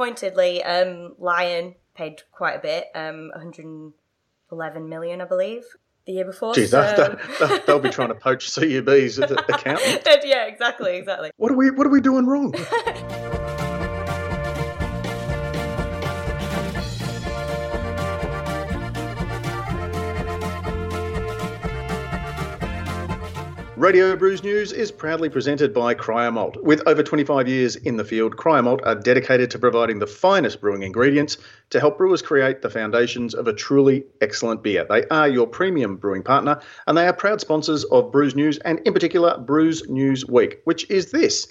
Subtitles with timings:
[0.00, 5.64] disappointedly, um, Lion paid quite a bit, um, 111 million, I believe,
[6.06, 6.54] the year before.
[6.54, 7.16] Geez, so...
[7.38, 9.80] they'll, they'll, be trying to poach CUB's account.
[10.24, 11.30] yeah, exactly, exactly.
[11.36, 12.54] What are we What are we doing wrong?
[23.80, 26.62] Radio Brews News is proudly presented by Cryer Malt.
[26.62, 30.60] With over 25 years in the field, Cryer Malt are dedicated to providing the finest
[30.60, 31.38] brewing ingredients
[31.70, 34.84] to help brewers create the foundations of a truly excellent beer.
[34.86, 38.80] They are your premium brewing partner and they are proud sponsors of Brews News and,
[38.80, 41.50] in particular, Brews News Week, which is this.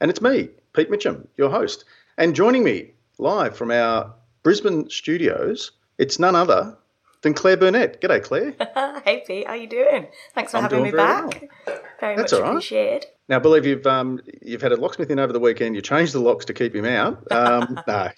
[0.00, 1.84] And it's me, Pete Mitchell, your host.
[2.16, 6.78] And joining me live from our Brisbane studios, it's none other
[7.22, 8.00] than Clare Burnett.
[8.00, 8.54] G'day, Clare.
[9.04, 9.46] hey, Pete.
[9.46, 10.06] How you doing?
[10.34, 11.48] Thanks for I'm having me very back.
[11.66, 11.80] Well.
[12.00, 12.50] Very That's much right.
[12.50, 13.06] appreciated.
[13.28, 15.74] Now, I believe you've um, you've had a locksmith in over the weekend.
[15.74, 17.24] You changed the locks to keep him out.
[17.32, 18.10] Um, no.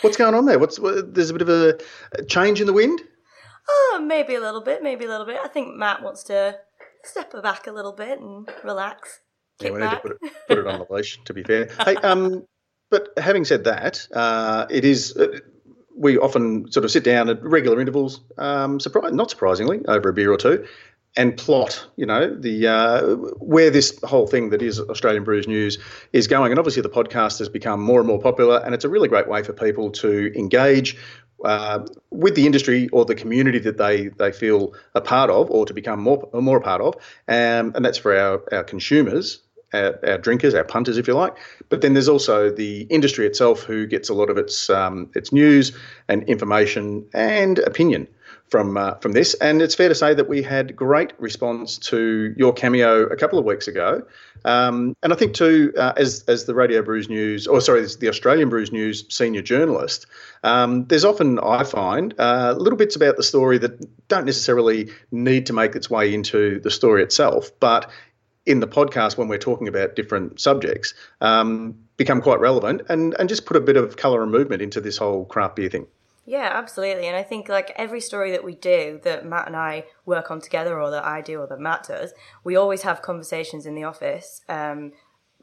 [0.00, 0.58] What's going on there?
[0.58, 3.02] What's there's a bit of a change in the wind?
[3.68, 4.82] Oh, maybe a little bit.
[4.82, 5.38] Maybe a little bit.
[5.44, 6.56] I think Matt wants to
[7.04, 9.20] step back a little bit and relax.
[9.60, 11.18] Yeah, we need to put it, put it on the leash.
[11.24, 12.46] To be fair, hey, um,
[12.90, 15.14] but having said that, uh, it is.
[15.16, 15.38] Uh,
[15.96, 20.12] we often sort of sit down at regular intervals, um, surprise, not surprisingly, over a
[20.12, 20.66] beer or two,
[21.16, 25.78] and plot, you know, the uh, where this whole thing that is Australian Brews News
[26.12, 26.52] is going.
[26.52, 29.28] And obviously, the podcast has become more and more popular, and it's a really great
[29.28, 30.96] way for people to engage
[31.44, 35.64] uh, with the industry or the community that they they feel a part of, or
[35.64, 36.94] to become more more a part of.
[37.28, 39.40] Um, and that's for our our consumers
[39.72, 41.36] our, our, drinkers, our punters, if you like.
[41.68, 45.32] But then there's also the industry itself, who gets a lot of its um, its
[45.32, 45.76] news
[46.08, 48.08] and information and opinion
[48.48, 49.34] from uh, from this.
[49.34, 53.38] And it's fair to say that we had great response to your cameo a couple
[53.38, 54.02] of weeks ago.
[54.44, 58.08] Um, and I think too, uh, as as the Radio Brews News, or sorry, the
[58.08, 60.06] Australian Brews News senior journalist,
[60.44, 65.46] um, there's often I find uh, little bits about the story that don't necessarily need
[65.46, 67.90] to make its way into the story itself, but
[68.46, 73.28] in the podcast when we're talking about different subjects um, become quite relevant and, and
[73.28, 75.86] just put a bit of colour and movement into this whole craft beer thing.
[76.24, 77.06] Yeah, absolutely.
[77.06, 80.40] And I think like every story that we do that Matt and I work on
[80.40, 82.12] together or that I do or that Matt does,
[82.42, 84.42] we always have conversations in the office.
[84.48, 84.92] Um,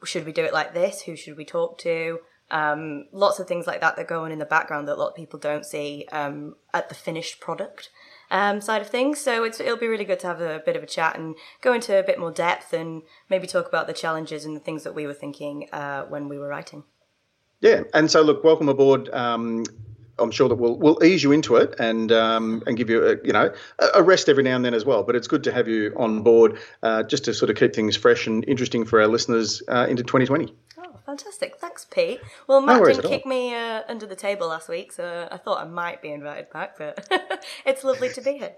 [0.04, 1.02] should we do it like this?
[1.02, 2.20] Who should we talk to?
[2.50, 5.08] Um, lots of things like that that go on in the background that a lot
[5.08, 7.88] of people don't see um, at the finished product
[8.30, 9.20] um, side of things.
[9.20, 11.98] So it'll be really good to have a bit of a chat and go into
[11.98, 15.06] a bit more depth and maybe talk about the challenges and the things that we
[15.06, 16.84] were thinking uh, when we were writing.
[17.60, 19.08] Yeah, and so look, welcome aboard.
[19.10, 19.64] Um,
[20.18, 23.16] I'm sure that we'll we'll ease you into it and um, and give you a,
[23.24, 23.52] you know
[23.94, 25.02] a rest every now and then as well.
[25.02, 27.96] But it's good to have you on board uh, just to sort of keep things
[27.96, 30.54] fresh and interesting for our listeners uh, into 2020.
[31.06, 31.56] Fantastic.
[31.58, 32.20] Thanks, Pete.
[32.46, 35.60] Well, Matt no didn't kick me uh, under the table last week, so I thought
[35.60, 37.06] I might be invited back, but
[37.66, 38.54] it's lovely to be here.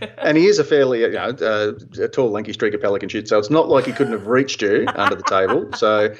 [0.18, 1.72] and he is a fairly, you know, uh,
[2.02, 4.60] a tall, lanky streak of pelican shit, so it's not like he couldn't have reached
[4.60, 5.72] you under the table.
[5.74, 6.14] So,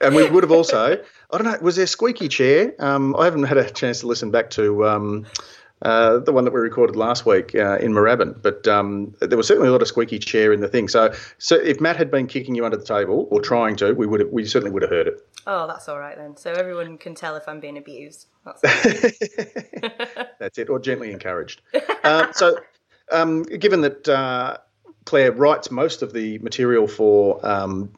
[0.00, 0.94] and we would have also,
[1.30, 2.74] I don't know, was there a squeaky chair?
[2.80, 5.26] Um, I haven't had a chance to listen back to um,
[5.84, 8.40] uh, the one that we recorded last week uh, in Moorabbin.
[8.40, 10.88] But um, there was certainly a lot of squeaky chair in the thing.
[10.88, 14.06] So, so if Matt had been kicking you under the table or trying to, we
[14.06, 15.28] would have, we certainly would have heard it.
[15.46, 16.36] Oh, that's all right then.
[16.36, 18.26] So everyone can tell if I'm being abused.
[18.44, 18.62] That's,
[20.40, 21.60] that's it, or gently encouraged.
[22.02, 22.58] Uh, so,
[23.12, 24.56] um, given that uh,
[25.04, 27.92] Clare writes most of the material for um,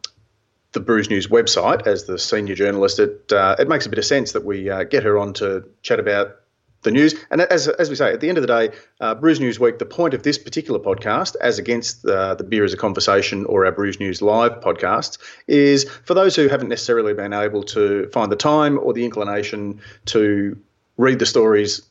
[0.73, 4.05] the Brews News website as the senior journalist, it uh, it makes a bit of
[4.05, 6.41] sense that we uh, get her on to chat about
[6.87, 7.15] the news.
[7.31, 9.79] And as, as we say, at the end of the day, uh, Brews News Week,
[9.79, 13.67] the point of this particular podcast, as against uh, the Beer as a Conversation or
[13.67, 18.33] our Brews News Live podcasts, is for those who haven't necessarily been able to find
[18.33, 20.59] the time or the inclination to
[20.97, 21.83] read the stories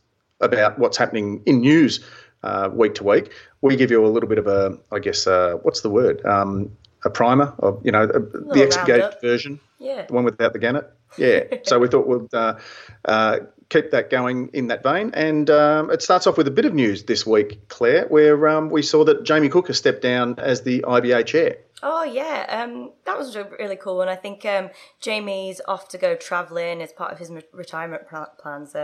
[0.41, 2.03] about what's happening in news
[2.43, 3.31] uh, week to week,
[3.61, 6.25] we give you a little bit of a, I guess, uh, what's the word?
[6.25, 6.71] Um,
[7.03, 10.05] a primer of, you know, the expurgated version, yeah.
[10.05, 10.91] the one without the gannet.
[11.17, 11.43] Yeah.
[11.63, 12.57] so we thought we'd uh,
[13.05, 13.39] uh,
[13.69, 15.11] keep that going in that vein.
[15.13, 18.69] And um, it starts off with a bit of news this week, Clare, where um,
[18.69, 21.57] we saw that Jamie Cook has stepped down as the IBA chair.
[21.83, 24.69] Oh yeah, um, that was really cool, and I think um,
[25.01, 28.03] Jamie's off to go travelling as part of his retirement
[28.39, 28.75] plans.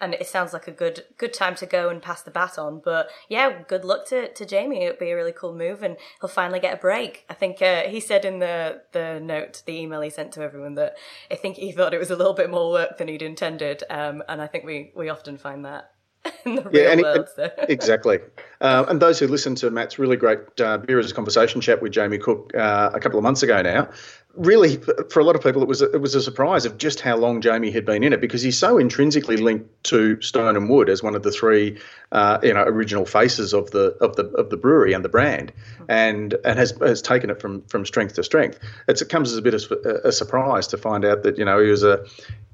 [0.00, 2.82] And it sounds like a good good time to go and pass the baton.
[2.84, 4.84] But yeah, good luck to, to Jamie.
[4.84, 7.24] It'll be a really cool move, and he'll finally get a break.
[7.30, 10.74] I think uh, he said in the the note, the email he sent to everyone,
[10.74, 10.96] that
[11.30, 13.82] I think he thought it was a little bit more work than he'd intended.
[13.88, 15.92] Um, and I think we we often find that.
[16.44, 17.50] In the yeah, real world, so.
[17.68, 18.18] exactly.
[18.60, 21.82] Uh, and those who listened to Matt's really great uh, beer as a conversation chat
[21.82, 23.88] with Jamie Cook uh, a couple of months ago now,
[24.36, 24.76] really,
[25.10, 27.16] for a lot of people, it was a, it was a surprise of just how
[27.16, 30.88] long Jamie had been in it because he's so intrinsically linked to Stone and Wood
[30.88, 31.78] as one of the three,
[32.12, 35.52] uh, you know, original faces of the of the of the brewery and the brand,
[35.88, 38.58] and and has has taken it from from strength to strength.
[38.88, 41.44] It's, it comes as a bit of a, a surprise to find out that you
[41.44, 42.04] know he was a,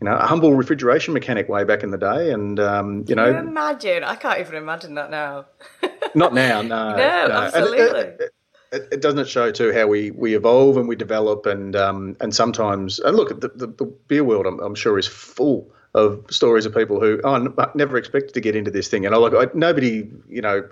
[0.01, 3.33] you know, a humble refrigeration mechanic way back in the day, and um, you know,
[3.33, 4.05] Can you imagine?
[4.05, 5.47] I can't even imagine that now.
[6.15, 7.35] not now, no, No, no.
[7.35, 8.01] absolutely.
[8.01, 8.35] And it-
[8.73, 12.35] it- it, doesn't show too how we, we evolve and we develop and um, and
[12.35, 16.65] sometimes and look the, the, the beer world I'm, I'm sure is full of stories
[16.67, 19.35] of people who oh n- never expected to get into this thing and I like
[19.35, 20.67] I, nobody you know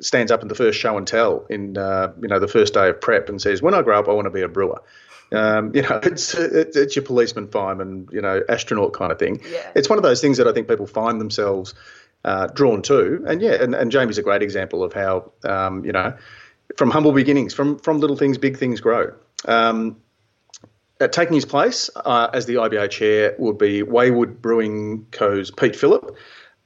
[0.00, 2.88] stands up in the first show and tell in uh, you know the first day
[2.90, 4.82] of prep and says when I grow up I want to be a brewer
[5.32, 9.40] um, you know it's, it's it's your policeman fireman you know astronaut kind of thing
[9.50, 9.70] Yeah.
[9.74, 11.74] it's one of those things that I think people find themselves
[12.24, 13.22] uh, drawn to.
[13.28, 16.12] And yeah, and, and Jamie's a great example of how um, you know
[16.76, 19.12] from humble beginnings, from from little things, big things grow.
[19.46, 19.96] Um,
[21.10, 26.16] taking his place uh, as the IBA chair would be Wayward Brewing Co.'s Pete Phillip,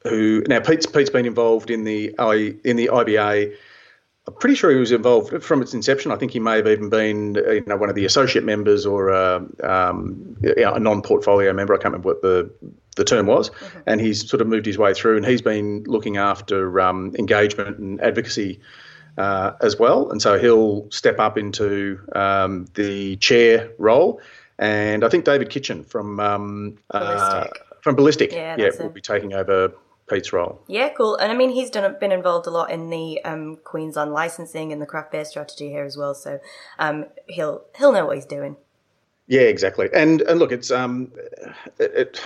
[0.04, 3.54] who now Pete's Pete's been involved in the I in the IBA.
[4.28, 6.12] I'm pretty sure he was involved from its inception.
[6.12, 9.10] I think he may have even been, you know, one of the associate members or
[9.10, 11.74] uh, um, yeah, a non-portfolio member.
[11.74, 12.50] I can't remember what the
[12.96, 13.50] the term was.
[13.86, 17.78] And he's sort of moved his way through, and he's been looking after um, engagement
[17.78, 18.60] and advocacy
[19.18, 20.10] uh, as well.
[20.10, 24.20] And so he'll step up into um, the chair role.
[24.58, 27.46] And I think David Kitchen from um, uh,
[27.82, 29.72] from Ballistic, Yeah, yeah, will be taking over
[30.10, 30.60] Pete's role.
[30.66, 31.16] Yeah, cool.
[31.16, 34.82] And I mean, he's done been involved a lot in the um, Queensland licensing and
[34.82, 36.14] the craft beer strategy here as well.
[36.14, 36.40] So
[36.78, 38.56] um, he'll he'll know what he's doing.
[39.28, 39.88] Yeah, exactly.
[39.94, 41.12] And and look, it's um,
[41.78, 42.24] it, it,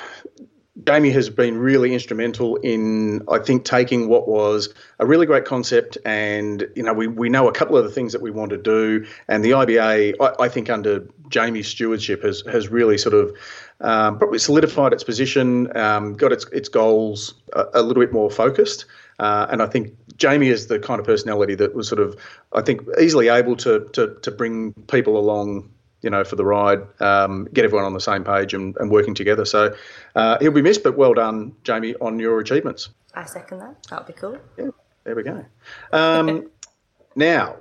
[0.83, 5.97] Jamie has been really instrumental in I think taking what was a really great concept,
[6.05, 8.57] and you know we we know a couple of the things that we want to
[8.57, 13.37] do, and the IBA I, I think under Jamie's stewardship has has really sort of
[13.81, 18.31] um, probably solidified its position, um, got its its goals a, a little bit more
[18.31, 18.87] focused.
[19.21, 22.19] Uh, and I think Jamie is the kind of personality that was sort of,
[22.53, 25.71] I think, easily able to to, to bring people along
[26.05, 29.15] you know, for the ride, um, get everyone on the same page and, and working
[29.15, 29.47] together.
[29.47, 29.75] So
[30.15, 32.91] uh, he'll be missed, but well done, Jamie, on your achievements.
[33.15, 33.83] I second that.
[33.85, 34.39] That would be cool.
[34.59, 34.69] Yeah,
[35.05, 35.45] there we go.
[35.93, 36.51] Um,
[37.17, 37.57] now,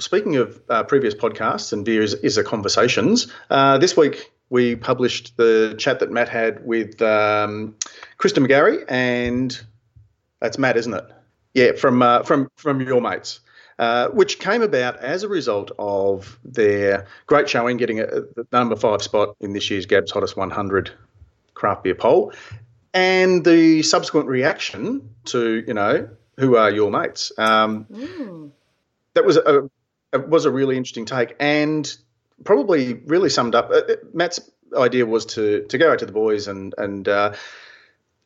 [0.00, 4.74] speaking of uh, previous podcasts and Beer is, is a Conversations, uh, this week we
[4.74, 7.76] published the chat that Matt had with um,
[8.18, 9.58] Krista McGarry, and
[10.40, 11.04] that's Matt, isn't it?
[11.54, 13.40] Yeah, from uh, from from your mates.
[13.80, 18.76] Uh, which came about as a result of their great showing, getting a, the number
[18.76, 20.90] five spot in this year's Gab's Hottest 100
[21.54, 22.34] craft beer poll,
[22.92, 27.32] and the subsequent reaction to you know who are your mates.
[27.38, 28.52] Um,
[29.14, 29.70] That was a
[30.12, 31.90] it was a really interesting take, and
[32.44, 33.70] probably really summed up.
[33.70, 33.80] Uh,
[34.12, 34.40] Matt's
[34.76, 37.32] idea was to to go out to the boys and and uh,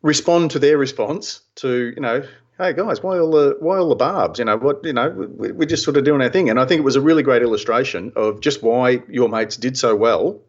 [0.03, 2.25] respond to their response to you know.
[2.57, 4.39] Hey guys, why all the why all the barbs?
[4.39, 4.85] You know what?
[4.85, 6.95] You know we, we're just sort of doing our thing, and I think it was
[6.95, 10.41] a really great illustration of just why your mates did so well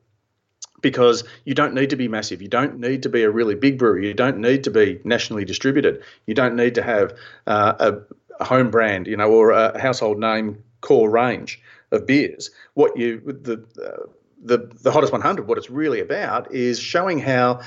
[0.81, 2.43] because you don't need to be massive.
[2.43, 4.07] You don't need to be a really big brewery.
[4.07, 6.03] You don't need to be nationally distributed.
[6.27, 7.17] You don't need to have
[7.47, 7.97] uh,
[8.39, 11.59] a, home brand, you know, or a household name core range
[11.91, 12.51] of beers.
[12.75, 14.07] What you the uh,
[14.43, 17.61] the the hottest 100, what it's really about is showing how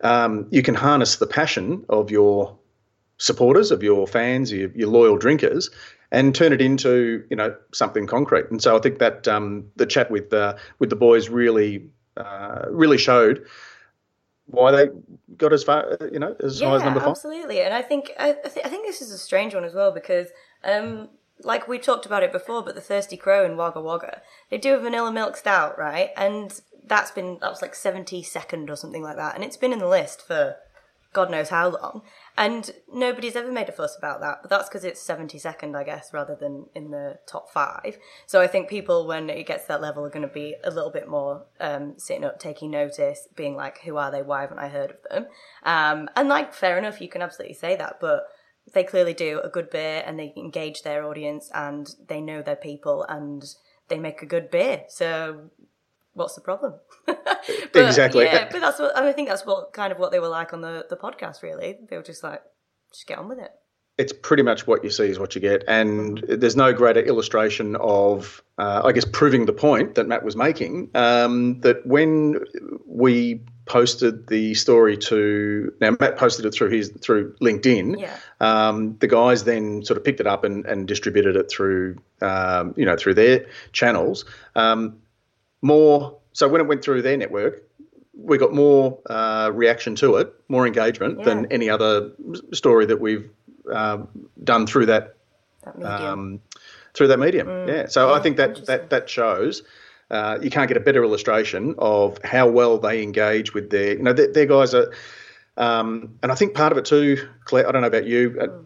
[0.00, 2.56] um, you can harness the passion of your
[3.22, 5.70] supporters, of your fans, your, your loyal drinkers,
[6.10, 8.46] and turn it into you know something concrete.
[8.50, 12.66] And so I think that um, the chat with uh, with the boys really uh,
[12.68, 13.46] really showed
[14.46, 14.88] why they
[15.36, 17.10] got as far you know as high as number five.
[17.10, 17.60] absolutely.
[17.60, 19.92] And I think I, I, th- I think this is a strange one as well
[19.92, 20.28] because,
[20.64, 21.08] um,
[21.42, 24.74] like we talked about it before, but the Thirsty Crow in Wagga Wagga, they do
[24.74, 26.10] a vanilla milk stout, right?
[26.16, 29.72] And that's been that was like seventy second or something like that, and it's been
[29.72, 30.56] in the list for
[31.12, 32.02] God knows how long.
[32.36, 36.14] And nobody's ever made a fuss about that, but that's because it's 72nd, I guess,
[36.14, 37.98] rather than in the top five.
[38.26, 40.70] So I think people, when it gets to that level, are going to be a
[40.70, 44.22] little bit more um, sitting up, taking notice, being like, who are they?
[44.22, 45.26] Why haven't I heard of them?
[45.62, 48.24] Um, and like, fair enough, you can absolutely say that, but
[48.72, 52.56] they clearly do a good beer and they engage their audience and they know their
[52.56, 53.44] people and
[53.88, 54.84] they make a good beer.
[54.88, 55.50] So
[56.14, 56.74] what's the problem?
[57.72, 58.24] But, Exactly.
[58.24, 59.28] Yeah, but that's what I think.
[59.28, 61.42] That's what kind of what they were like on the the podcast.
[61.42, 62.40] Really, they were just like,
[62.92, 63.50] just get on with it.
[63.98, 65.64] it's pretty much what you see is what you get.
[65.68, 70.36] And there's no greater illustration of, uh, I guess, proving the point that Matt was
[70.36, 70.90] making.
[70.94, 72.38] Um, that when
[72.86, 78.00] we posted the story to now, Matt posted it through his through LinkedIn.
[78.00, 78.16] Yeah.
[78.40, 82.74] Um, the guys then sort of picked it up and, and distributed it through, um,
[82.76, 84.24] you know, through their channels.
[84.54, 84.98] Um,
[85.62, 87.62] more so when it went through their network,
[88.14, 91.24] we got more uh, reaction to it, more engagement yeah.
[91.24, 92.12] than any other
[92.52, 93.30] story that we've
[93.72, 94.08] um,
[94.44, 95.16] done through that,
[95.78, 96.40] that um,
[96.94, 97.46] through that medium.
[97.46, 97.68] Mm.
[97.68, 99.62] Yeah, so yeah, I think that that that shows.
[100.10, 104.02] Uh, you can't get a better illustration of how well they engage with their, you
[104.02, 104.92] know, their, their guys are,
[105.56, 107.66] um, and I think part of it too, Clare.
[107.66, 108.30] I don't know about you.
[108.30, 108.64] Mm.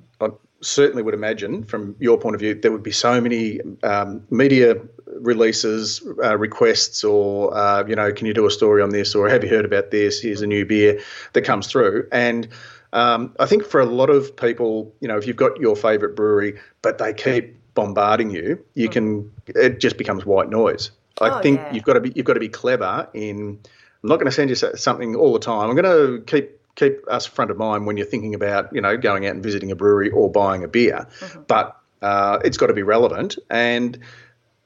[0.63, 4.77] Certainly would imagine, from your point of view, there would be so many um, media
[5.07, 9.29] releases, uh, requests, or uh, you know, can you do a story on this, or
[9.29, 10.21] have you heard about this?
[10.21, 11.01] Here's a new beer
[11.35, 12.49] that comes through, and
[12.93, 16.17] um, I think for a lot of people, you know, if you've got your favourite
[16.17, 18.93] brewery, but they keep bombarding you, you mm.
[18.93, 20.91] can it just becomes white noise.
[21.21, 21.73] I oh, think yeah.
[21.73, 23.59] you've got to be you've got to be clever in.
[24.03, 25.69] I'm not going to send you something all the time.
[25.69, 28.97] I'm going to keep keep us front of mind when you're thinking about you know
[28.97, 31.43] going out and visiting a brewery or buying a beer, mm-hmm.
[31.49, 33.99] but uh, it's got to be relevant and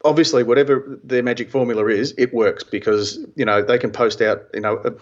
[0.05, 4.47] obviously whatever their magic formula is, it works because you know they can post out
[4.55, 4.93] you know a,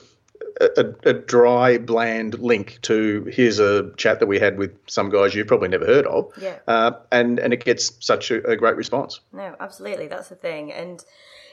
[0.76, 5.34] a, a, dry, bland link to here's a chat that we had with some guys
[5.34, 8.76] you've probably never heard of, yeah, uh, and and it gets such a, a great
[8.76, 9.20] response.
[9.32, 11.04] No, absolutely, that's the thing, and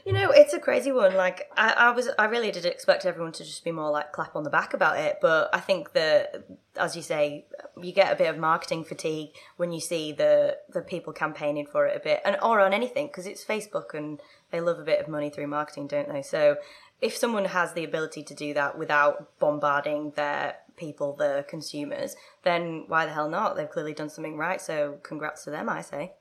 [0.06, 1.16] you know, it's a crazy one.
[1.16, 4.36] Like, I, I, was, I really did expect everyone to just be more like clap
[4.36, 5.18] on the back about it.
[5.20, 6.46] But I think that,
[6.78, 7.46] as you say,
[7.82, 11.88] you get a bit of marketing fatigue when you see the the people campaigning for
[11.88, 14.22] it a bit, and or on anything because it's Facebook and
[14.52, 16.22] they love a bit of money through marketing, don't they?
[16.22, 16.58] So,
[17.02, 22.84] if someone has the ability to do that without bombarding their people, the consumers, then
[22.88, 23.56] why the hell not?
[23.56, 24.62] They've clearly done something right.
[24.62, 26.14] So, congrats to them, I say.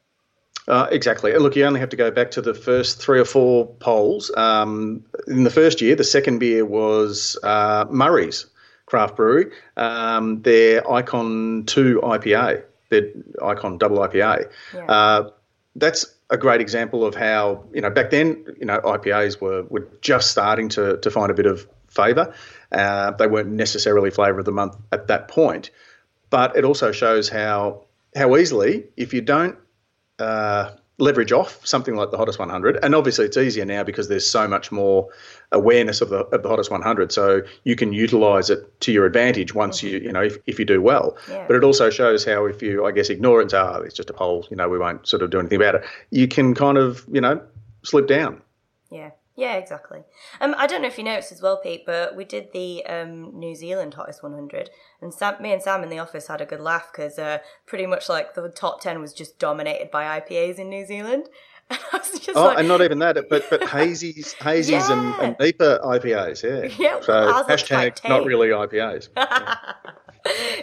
[0.67, 1.37] Uh, exactly.
[1.37, 4.31] Look, you only have to go back to the first three or four polls.
[4.35, 8.47] Um, in the first year, the second beer was uh, Murray's
[8.87, 13.09] Craft Brewery, um, their Icon 2 IPA, their
[13.43, 14.51] Icon Double IPA.
[14.75, 14.85] Yeah.
[14.85, 15.31] Uh,
[15.77, 19.89] that's a great example of how, you know, back then, you know, IPAs were, were
[20.01, 22.35] just starting to, to find a bit of favour.
[22.73, 25.71] Uh, they weren't necessarily flavour of the month at that point.
[26.31, 27.83] But it also shows how
[28.17, 29.59] how easily, if you don't
[30.19, 34.25] uh, leverage off something like the hottest 100 and obviously it's easier now because there's
[34.25, 35.09] so much more
[35.51, 39.55] awareness of the of the hottest 100 so you can utilize it to your advantage
[39.55, 41.17] once you you know if, if you do well.
[41.29, 41.45] Yeah.
[41.49, 43.95] but it also shows how if you i guess ignore it and say oh it's
[43.95, 46.55] just a poll you know we won't sort of do anything about it you can
[46.55, 47.43] kind of you know
[47.83, 48.41] slip down.
[48.91, 50.05] Yeah yeah, exactly.
[50.41, 53.37] Um, I don't know if you noticed as well, Pete, but we did the um,
[53.37, 56.61] New Zealand Hottest 100, and Sam, me and Sam in the office had a good
[56.61, 60.69] laugh because uh, pretty much like the top 10 was just dominated by IPAs in
[60.69, 61.29] New Zealand.
[61.71, 64.93] And oh, like, and not even that, but but hazies, hazies, yeah.
[64.93, 66.69] and, and deeper IPAs, yeah.
[66.79, 67.01] Yeah.
[67.01, 67.13] So
[67.49, 69.09] hashtag not really IPAs.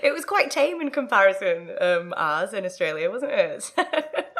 [0.03, 3.71] it was quite tame in comparison, um, ours in Australia, wasn't it?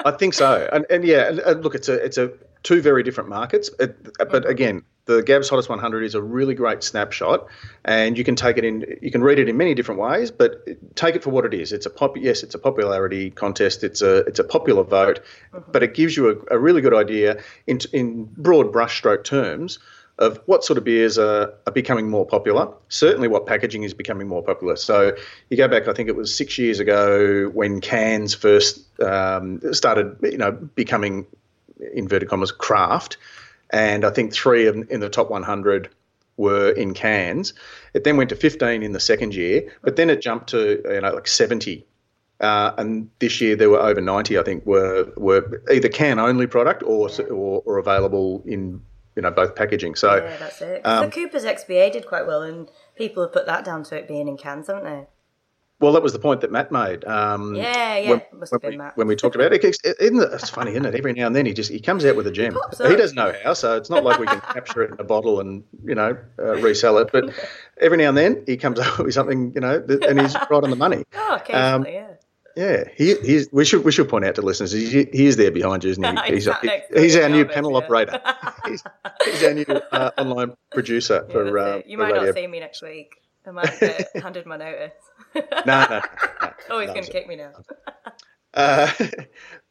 [0.05, 2.31] I think so, and and yeah, and look, it's a it's a
[2.63, 3.69] two very different markets.
[3.79, 7.47] It, but again, the Gabs Hottest 100 is a really great snapshot,
[7.83, 8.85] and you can take it in.
[9.01, 10.65] You can read it in many different ways, but
[10.95, 11.71] take it for what it is.
[11.71, 12.17] It's a pop.
[12.17, 13.83] Yes, it's a popularity contest.
[13.83, 15.21] It's a it's a popular vote,
[15.53, 15.71] mm-hmm.
[15.71, 19.79] but it gives you a, a, really good idea in in broad brushstroke terms
[20.19, 22.71] of what sort of beers are, are becoming more popular.
[22.89, 24.75] Certainly, what packaging is becoming more popular.
[24.75, 25.15] So
[25.49, 30.17] you go back, I think it was six years ago when cans first um, started,
[30.21, 31.25] you know, becoming
[31.93, 33.17] inverted commas craft,
[33.71, 35.89] and I think three in, in the top 100
[36.37, 37.53] were in cans.
[37.93, 41.01] It then went to 15 in the second year, but then it jumped to you
[41.01, 41.85] know like 70.
[42.39, 46.47] Uh, and this year there were over 90, I think, were were either can only
[46.47, 48.81] product or, or, or available in
[49.15, 49.95] you know both packaging.
[49.95, 50.81] So yeah, that's it.
[50.85, 54.07] Um, the Cooper's XPA did quite well, and people have put that down to it
[54.07, 55.07] being in cans, haven't they?
[55.81, 57.03] Well, that was the point that Matt made.
[57.05, 58.95] Um, yeah, yeah, when, must have been we, Matt.
[58.95, 60.93] When we talked about it, isn't it, it's funny, isn't it?
[60.93, 62.55] Every now and then he just he comes out with a gem.
[62.77, 65.39] He doesn't know how, so it's not like we can capture it in a bottle
[65.39, 67.09] and you know uh, resell it.
[67.11, 67.33] But
[67.81, 70.69] every now and then he comes up with something, you know, and he's right on
[70.69, 71.03] the money.
[71.15, 72.10] Oh, occasionally, um, yeah.
[72.55, 75.51] Yeah, he, he's, we should we should point out to listeners he, he is there
[75.51, 76.11] behind you, isn't he?
[76.33, 78.21] He's, he, he's our new panel operator.
[78.65, 78.83] he's,
[79.23, 81.59] he's, our new uh, online producer yeah, for.
[81.59, 83.21] Uh, you might not see me next week.
[83.45, 84.93] I might have handed my notice.
[85.35, 86.01] no, no, no.
[86.69, 87.51] Oh, he's no, going to kick me now.
[88.53, 88.91] uh,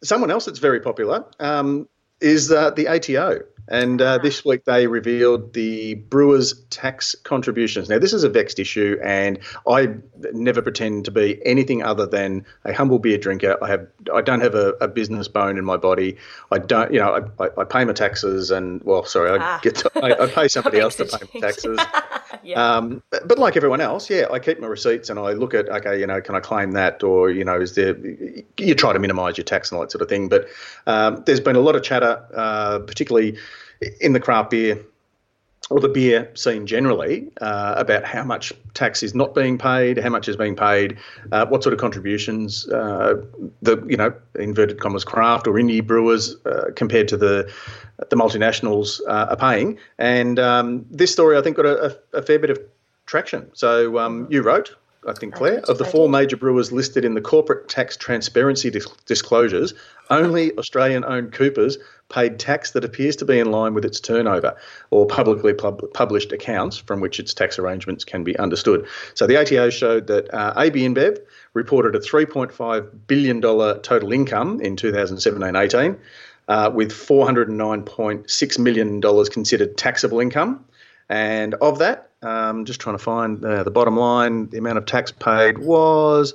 [0.03, 1.89] someone else that's very popular um,
[2.21, 3.41] is uh, the ATO.
[3.71, 7.89] And uh, this week they revealed the brewers' tax contributions.
[7.89, 9.95] Now, this is a vexed issue, and I
[10.33, 13.57] never pretend to be anything other than a humble beer drinker.
[13.63, 16.17] I have, I don't have a, a business bone in my body.
[16.51, 19.61] I don't, you know, I, I, pay my taxes, and well, sorry, I ah.
[19.63, 21.79] get, to, I, I, pay somebody else to pay my taxes.
[22.43, 22.77] yeah.
[22.77, 25.69] um, but, but, like everyone else, yeah, I keep my receipts and I look at,
[25.69, 27.97] okay, you know, can I claim that, or you know, is there?
[28.59, 30.29] You try to minimise your tax and all that sort of thing.
[30.29, 30.49] But
[30.89, 33.39] um, there's been a lot of chatter, uh, particularly
[34.01, 34.85] in the craft beer
[35.71, 40.09] or the beer scene generally uh, about how much tax is not being paid, how
[40.09, 40.99] much is being paid,
[41.31, 43.15] uh, what sort of contributions uh,
[43.63, 47.51] the you know inverted commas craft or indie brewers uh, compared to the
[48.09, 49.79] the multinationals uh, are paying.
[49.99, 52.59] And um, this story, I think, got a, a, fair bit of
[53.07, 53.51] traction.
[53.53, 54.75] So um, you wrote.
[55.07, 58.87] I think, Clare, of the four major brewers listed in the corporate tax transparency dis-
[59.07, 59.73] disclosures,
[60.11, 61.79] only Australian owned Coopers
[62.11, 64.57] paid tax that appears to be in line with its turnover
[64.91, 68.87] or publicly pub- published accounts from which its tax arrangements can be understood.
[69.15, 71.19] So the ATO showed that uh, AB InBev
[71.55, 75.97] reported a $3.5 billion total income in 2017 18,
[76.49, 80.65] uh, with $409.6 million considered taxable income.
[81.09, 84.87] And of that, um, just trying to find uh, the bottom line, the amount of
[84.87, 86.35] tax paid was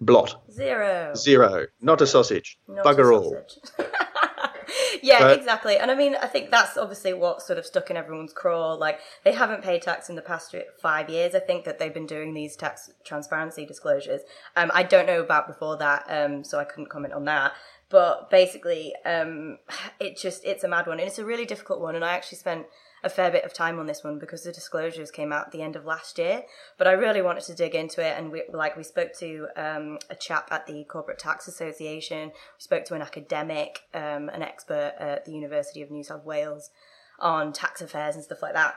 [0.00, 0.42] blot.
[0.50, 1.14] Zero.
[1.14, 1.66] Zero.
[1.80, 2.58] Not a sausage.
[2.68, 3.58] Not Bugger a sausage.
[3.78, 3.86] all.
[5.02, 5.76] yeah, but, exactly.
[5.76, 8.74] And I mean, I think that's obviously what sort of stuck in everyone's craw.
[8.74, 11.34] Like, they haven't paid tax in the past five years.
[11.34, 14.22] I think that they've been doing these tax transparency disclosures.
[14.56, 17.52] Um, I don't know about before that, um, so I couldn't comment on that.
[17.88, 19.58] But basically, um,
[20.00, 20.98] it just, it's a mad one.
[21.00, 21.94] And it's a really difficult one.
[21.94, 22.66] And I actually spent
[23.04, 25.62] a fair bit of time on this one because the disclosures came out at the
[25.62, 26.44] end of last year.
[26.78, 29.98] But I really wanted to dig into it, and we like we spoke to um,
[30.10, 32.28] a chap at the Corporate Tax Association.
[32.28, 36.70] We spoke to an academic, um, an expert at the University of New South Wales
[37.20, 38.74] on tax affairs and stuff like that.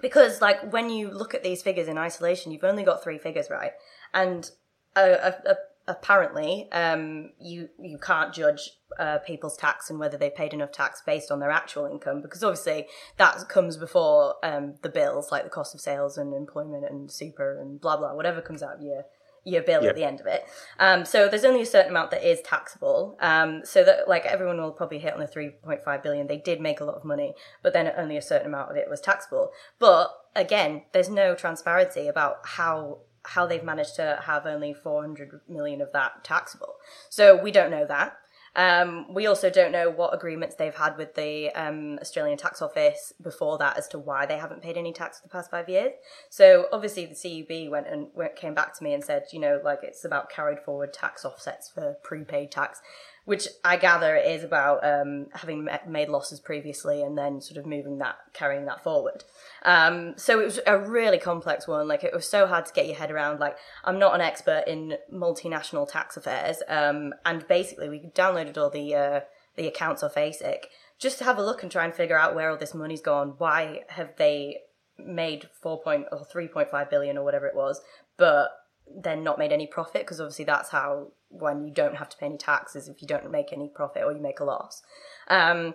[0.00, 3.50] Because like when you look at these figures in isolation, you've only got three figures,
[3.50, 3.72] right?
[4.14, 4.50] And
[4.96, 5.56] a, a, a
[5.88, 11.02] apparently um, you you can't judge uh, people's tax and whether they paid enough tax
[11.04, 15.50] based on their actual income because obviously that comes before um, the bills like the
[15.50, 19.04] cost of sales and employment and super and blah blah whatever comes out of your
[19.44, 20.44] your bill at the end of it.
[20.78, 23.16] Um, so there's only a certain amount that is taxable.
[23.20, 26.26] Um, so that like everyone will probably hit on the 3.5 billion.
[26.26, 28.90] They did make a lot of money, but then only a certain amount of it
[28.90, 29.50] was taxable.
[29.78, 35.80] But again, there's no transparency about how how they've managed to have only 400 million
[35.80, 36.74] of that taxable.
[37.10, 38.16] So we don't know that.
[38.56, 43.12] Um, we also don't know what agreements they've had with the um, Australian Tax Office
[43.22, 45.92] before that as to why they haven't paid any tax for the past five years.
[46.30, 49.60] So obviously the CUB went and went, came back to me and said, you know,
[49.62, 52.80] like it's about carried forward tax offsets for prepaid tax
[53.28, 57.98] which I gather is about um, having made losses previously and then sort of moving
[57.98, 59.22] that, carrying that forward.
[59.66, 61.86] Um, so it was a really complex one.
[61.86, 63.38] Like it was so hard to get your head around.
[63.38, 68.70] Like I'm not an expert in multinational tax affairs, um, and basically we downloaded all
[68.70, 69.20] the uh,
[69.56, 70.64] the accounts off ASIC
[70.98, 73.34] just to have a look and try and figure out where all this money's gone.
[73.36, 74.60] Why have they
[74.96, 77.82] made four point or three point five billion or whatever it was,
[78.16, 78.52] but
[78.96, 82.26] then not made any profit because obviously that's how when you don't have to pay
[82.26, 84.82] any taxes if you don't make any profit or you make a loss.
[85.28, 85.74] Um,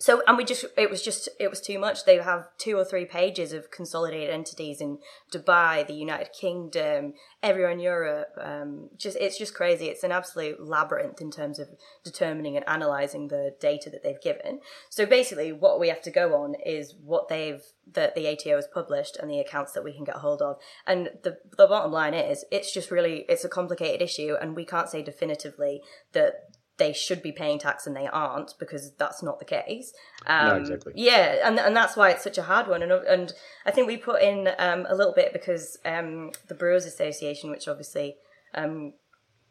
[0.00, 2.06] so and we just it was just it was too much.
[2.06, 4.98] They have two or three pages of consolidated entities in
[5.30, 8.32] dubai the united kingdom everywhere in europe.
[8.40, 9.86] Um, just it's just crazy.
[9.88, 11.68] It's an absolute labyrinth in terms of
[12.02, 14.60] determining and analyzing the data that they've given.
[14.88, 18.68] So basically what we have to go on is what they've that the ato has
[18.72, 20.56] published and the accounts that we can get hold of.
[20.86, 24.64] And the the bottom line is it's just really it's a complicated issue and we
[24.64, 25.82] can't say definitively
[26.12, 29.92] that they should be paying tax and they aren't because that's not the case.
[30.26, 30.94] Um, no, exactly.
[30.96, 32.82] Yeah, and and that's why it's such a hard one.
[32.82, 33.32] And and
[33.66, 37.68] I think we put in um, a little bit because um, the Brewers Association, which
[37.68, 38.16] obviously
[38.54, 38.94] um,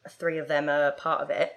[0.09, 1.53] three of them are part of it,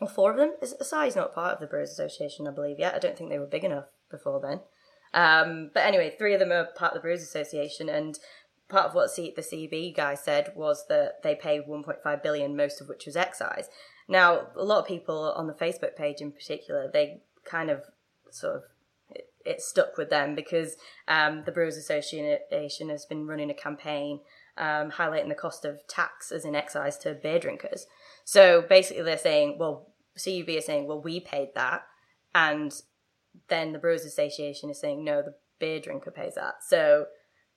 [0.00, 0.52] or four of them.
[0.60, 2.46] Is size not part of the Brewers Association?
[2.46, 2.94] I believe yet.
[2.94, 4.60] I don't think they were big enough before then.
[5.14, 8.18] Um, but anyway, three of them are part of the Brewers Association, and
[8.68, 12.80] part of what C- the CB guy said was that they pay 1.5 billion, most
[12.82, 13.68] of which was excise.
[14.08, 17.84] Now, a lot of people on the Facebook page in particular, they kind of
[18.30, 18.62] sort of
[19.44, 20.76] it, stuck with them because
[21.08, 24.20] um, the Brewers Association has been running a campaign
[24.56, 27.86] um, highlighting the cost of tax as in excise to beer drinkers.
[28.24, 31.86] So basically, they're saying, well, CUB is saying, well, we paid that,
[32.34, 32.72] and
[33.48, 36.62] then the Brewers Association is saying, no, the beer drinker pays that.
[36.66, 37.06] So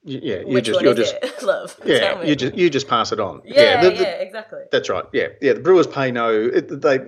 [0.04, 1.42] yeah, you just you're just it?
[1.42, 1.78] love.
[1.84, 3.42] Yeah, you just you just pass it on.
[3.44, 4.62] Yeah, yeah, the, the, yeah, exactly.
[4.70, 5.04] That's right.
[5.12, 5.54] Yeah, yeah.
[5.54, 6.48] The brewers pay no.
[6.50, 7.00] They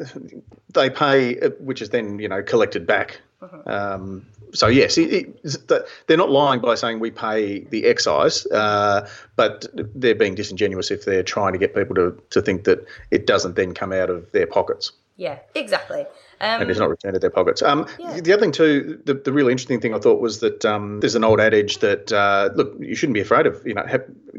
[0.71, 3.21] they pay, uh, which is then you know collected back.
[3.41, 3.63] Uh-huh.
[3.67, 9.09] Um, so yes, it, it, they're not lying by saying we pay the excise, uh,
[9.37, 13.27] but they're being disingenuous if they're trying to get people to to think that it
[13.27, 14.93] doesn't then come out of their pockets.
[15.17, 16.07] Yeah, exactly.
[16.43, 17.61] Um, and it's not returned to their pockets.
[17.61, 18.21] Um, yeah.
[18.21, 21.15] The other thing too, the, the really interesting thing I thought was that um, there's
[21.15, 23.85] an old adage that uh, look, you shouldn't be afraid of you know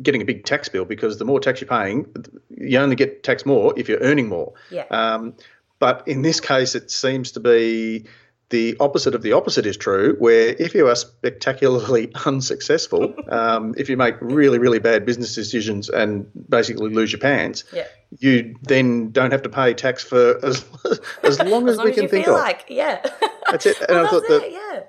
[0.02, 2.12] getting a big tax bill because the more tax you're paying,
[2.50, 4.54] you only get taxed more if you're earning more.
[4.72, 4.86] Yeah.
[4.90, 5.36] Um,
[5.78, 8.06] but in this case, it seems to be
[8.52, 13.90] the opposite of the opposite is true, where if you are spectacularly unsuccessful, um, if
[13.90, 17.88] you make really, really bad business decisions and basically lose your pants, Yeah.
[18.20, 20.64] you then don't have to pay tax for as,
[21.24, 22.42] as long as, As long we as can think feel of.
[22.42, 23.02] like, yeah.
[23.50, 23.78] That's it.
[23.90, 24.80] And well, I thought that it, yeah.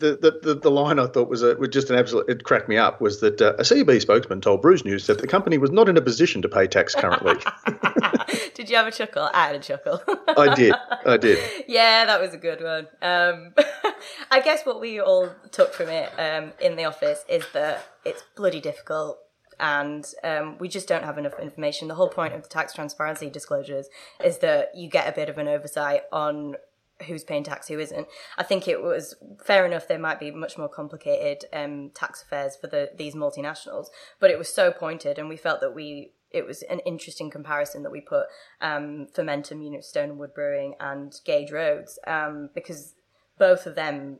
[0.00, 2.76] The, the, the, line I thought was, a, was just an absolute, it cracked me
[2.76, 5.88] up, was that uh, a CB spokesman told Brews News that the company was not
[5.88, 7.34] in a position to pay tax currently.
[8.54, 9.28] did you have a chuckle?
[9.32, 10.02] I had a chuckle.
[10.36, 10.74] I did.
[11.06, 11.38] I did.
[11.68, 12.88] yeah, that was a good one.
[13.02, 13.54] Um,
[14.30, 18.24] I guess what we all took from it um, in the office is that it's
[18.34, 19.18] bloody difficult
[19.60, 21.88] and um, we just don't have enough information.
[21.88, 23.88] The whole point of the tax transparency disclosures
[24.24, 26.56] is that you get a bit of an oversight on
[27.06, 28.06] who's paying tax, who isn't.
[28.38, 29.88] I think it was fair enough.
[29.88, 33.86] There might be much more complicated um, tax affairs for the these multinationals,
[34.18, 37.82] but it was so pointed, and we felt that we it was an interesting comparison
[37.82, 38.26] that we put
[38.60, 42.94] um, Fermentum, you know, Stone and Wood Brewing, and Gage Roads, um, because
[43.38, 44.18] both of them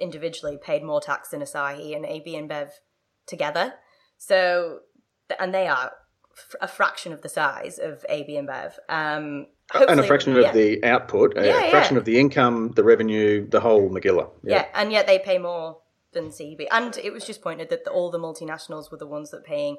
[0.00, 2.70] individually paid more tax than Asahi and AB InBev
[3.26, 3.74] together.
[4.16, 4.80] So,
[5.38, 5.92] and they are
[6.60, 8.72] a fraction of the size of AB InBev.
[8.88, 10.48] Um, and a fraction yeah.
[10.48, 12.00] of the output, a Yeah, fraction yeah.
[12.00, 14.30] of the income, the revenue, the whole Magilla.
[14.42, 14.66] Yeah.
[14.74, 15.78] and yet they pay more
[16.12, 16.66] than CB.
[16.70, 19.76] And it was just pointed that the, all the multinationals were the ones that paying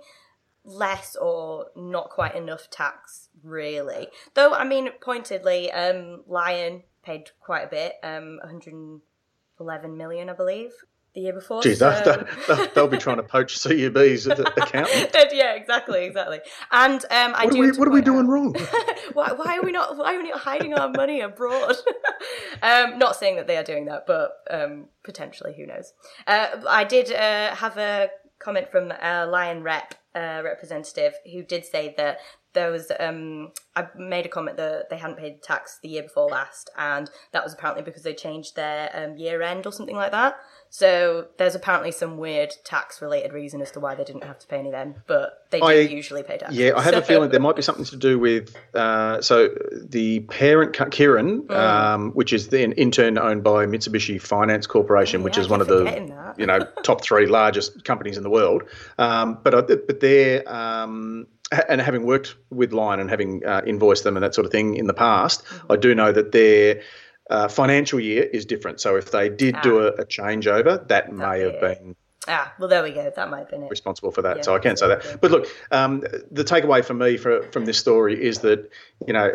[0.64, 4.08] less or not quite enough tax, really.
[4.34, 10.72] Though, I mean, pointedly, um, Lion paid quite a bit, um, 111 million, I believe,
[11.14, 11.62] the year before.
[11.62, 12.26] Geez, so- they'll,
[12.58, 15.12] they'll, they'll be trying to poach CUB's accountant.
[15.34, 16.40] yeah, exactly, exactly.
[16.72, 18.54] And um, I What do are we, what are we doing out- wrong?
[19.14, 21.76] why, why are we not why are we not hiding our money abroad
[22.62, 25.94] um not saying that they are doing that but um potentially who knows
[26.28, 31.66] uh, i did uh, have a comment from a lion rep uh, representative who did
[31.66, 32.20] say that
[32.54, 36.30] there was um i made a comment that they hadn't paid tax the year before
[36.30, 40.12] last and that was apparently because they changed their um, year end or something like
[40.12, 40.36] that
[40.74, 44.48] so there's apparently some weird tax related reason as to why they didn't have to
[44.48, 47.30] pay any then but they do I- usually pay tax Yeah, I have a feeling
[47.30, 48.56] there might be something to do with.
[48.74, 51.52] Uh, so the parent, Kirin, Mm.
[51.52, 55.60] um, which is then in turn owned by Mitsubishi Finance Corporation, which Yeah, is one
[55.60, 56.40] of the that.
[56.40, 58.64] you know top three largest companies in the world.
[58.98, 61.28] Um, but I, but they're um,
[61.68, 64.76] and having worked with Lion and having uh, invoiced them and that sort of thing
[64.78, 65.72] in the past, Mm-hmm.
[65.74, 66.82] I do know that their
[67.32, 68.80] uh, financial year is different.
[68.80, 71.96] So if they did do a, a changeover, that may have been
[72.28, 73.12] Ah, well, there we go.
[73.16, 73.70] That might have been it.
[73.72, 74.38] responsible for that.
[74.38, 75.18] Yeah, so I can't say that.
[75.22, 78.70] But look, um, the takeaway for me for, from this story is that
[79.08, 79.34] you know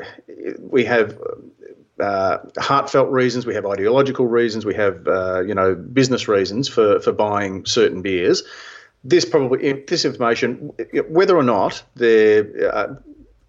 [0.60, 1.18] we have.
[1.98, 7.00] Uh, heartfelt reasons, we have ideological reasons, we have uh, you know business reasons for,
[7.00, 8.42] for buying certain beers.
[9.02, 10.72] This probably this information,
[11.08, 12.96] whether or not they're uh,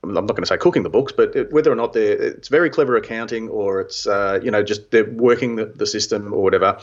[0.03, 2.47] I'm not going to say cooking the books, but it- whether or not they're, it's
[2.47, 6.43] very clever accounting or it's, uh, you know, just they're working the, the system or
[6.43, 6.79] whatever.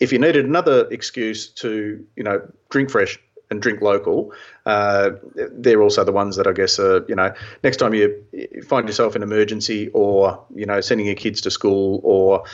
[0.00, 2.40] If you needed another excuse to, you know,
[2.70, 3.18] drink fresh
[3.50, 4.32] and drink local,
[4.66, 7.32] uh, they're also the ones that I guess, are, you know,
[7.64, 8.22] next time you
[8.66, 12.44] find yourself in emergency or, you know, sending your kids to school or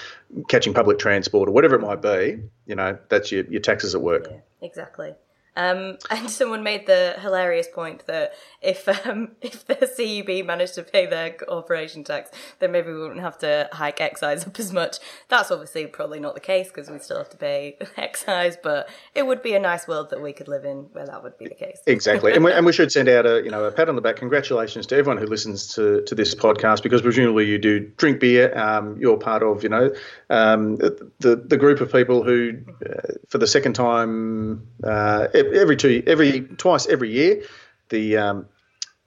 [0.49, 4.03] catching public transport or whatever it might be, you know, that's your, your taxes at
[4.03, 4.29] work.
[4.31, 5.15] Yeah, exactly.
[5.57, 10.83] Um, and someone made the hilarious point that if um, if the CUB managed to
[10.83, 14.99] pay their corporation tax, then maybe we wouldn't have to hike excise up as much.
[15.29, 19.27] That's obviously probably not the case because we still have to pay excise, but it
[19.27, 21.55] would be a nice world that we could live in where that would be the
[21.55, 21.81] case.
[21.87, 24.03] Exactly, and we, and we should send out a you know a pat on the
[24.03, 24.17] back.
[24.17, 28.57] Congratulations to everyone who listens to, to this podcast because presumably you do drink beer.
[28.59, 29.93] Um, you're part of you know
[30.31, 36.03] um, the the group of people who uh, for the second time uh, every two
[36.07, 37.43] every twice every year
[37.89, 38.47] the um,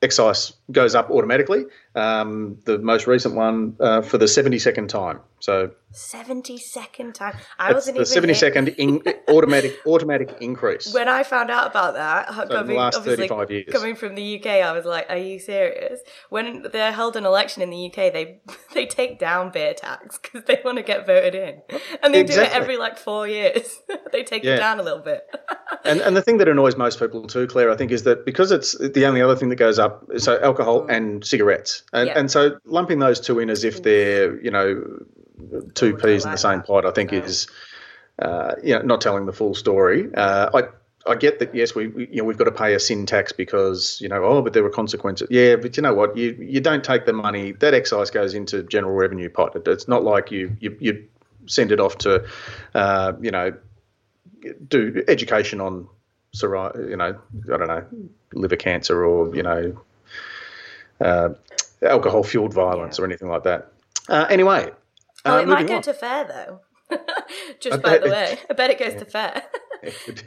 [0.02, 1.66] excise goes up automatically.
[1.98, 5.20] Um, the most recent one uh, for the seventy second time.
[5.40, 7.36] So Seventy second time.
[7.58, 10.94] I wasn't the even seventy second in, automatic automatic increase.
[10.94, 13.66] when I found out about that, the coming, last 35 years.
[13.72, 17.62] coming from the UK, I was like, "Are you serious?" When they held an election
[17.64, 18.42] in the UK, they
[18.74, 21.62] they take down beer tax because they want to get voted in,
[22.04, 23.80] and they do it every like four years.
[24.12, 24.56] they take Yeah.
[24.56, 25.24] it down a little bit.
[25.84, 28.52] And, and the thing that annoys most people too, Clare, I think, is that because
[28.52, 32.20] it's the only other thing that goes up, so alcohol and cigarettes, and Yeah.
[32.20, 35.00] and so lumping those two in as if they're you know
[35.74, 37.48] two peas in the same pot, I think is
[38.20, 40.10] uh, you know not telling the full story.
[40.14, 40.64] Uh, I.
[41.10, 41.56] I get that.
[41.56, 44.26] Yes, we, we you know we've got to pay a sin tax because you know
[44.26, 45.30] oh, but there were consequences.
[45.32, 46.18] Yeah, but you know what?
[46.18, 49.56] You you don't take the money that excise goes into general revenue pot.
[49.56, 51.08] It- It's not like you you, you
[51.46, 52.26] send it off to
[52.76, 53.54] uh, you know
[54.68, 55.88] do education on
[56.44, 57.16] you know,
[57.54, 57.86] I don't know,
[58.34, 59.82] liver cancer or you know,
[61.00, 61.30] uh,
[61.84, 63.72] alcohol fueled violence or anything like that.
[64.10, 64.72] Uh, anyway,
[65.26, 65.82] Oh, uh, it might go on.
[65.82, 66.62] to fair though.
[67.60, 69.44] Just by the way, I bet it goes to fair.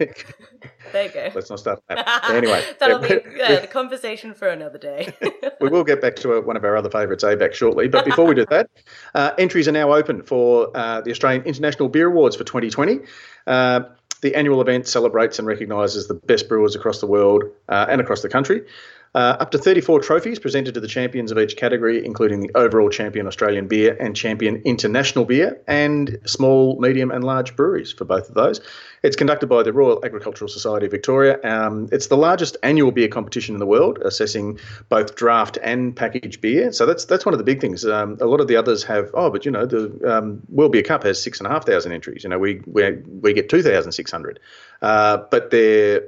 [0.93, 1.31] there you go.
[1.35, 2.07] Let's not start that.
[2.31, 5.13] Anyway, that'll be yeah, the conversation for another day.
[5.61, 7.89] we will get back to one of our other favourites, ABAC, shortly.
[7.89, 8.69] But before we do that,
[9.15, 13.01] uh, entries are now open for uh, the Australian International Beer Awards for 2020.
[13.47, 13.81] Uh,
[14.21, 18.21] the annual event celebrates and recognises the best brewers across the world uh, and across
[18.23, 18.63] the country.
[19.13, 22.89] Uh, up to 34 trophies presented to the champions of each category, including the overall
[22.89, 28.29] champion Australian beer and champion international beer, and small, medium, and large breweries for both
[28.29, 28.61] of those.
[29.03, 31.41] It's conducted by the Royal Agricultural Society of Victoria.
[31.43, 36.41] Um, it's the largest annual beer competition in the world, assessing both draft and packaged
[36.41, 36.71] beer.
[36.71, 37.85] So that's that's one of the big things.
[37.85, 40.83] Um, a lot of the others have, oh, but you know, the um, World Beer
[40.83, 42.23] Cup has six and a half thousand entries.
[42.23, 42.93] You know, we we,
[43.23, 44.39] we get two thousand six hundred,
[44.83, 46.03] uh, but they're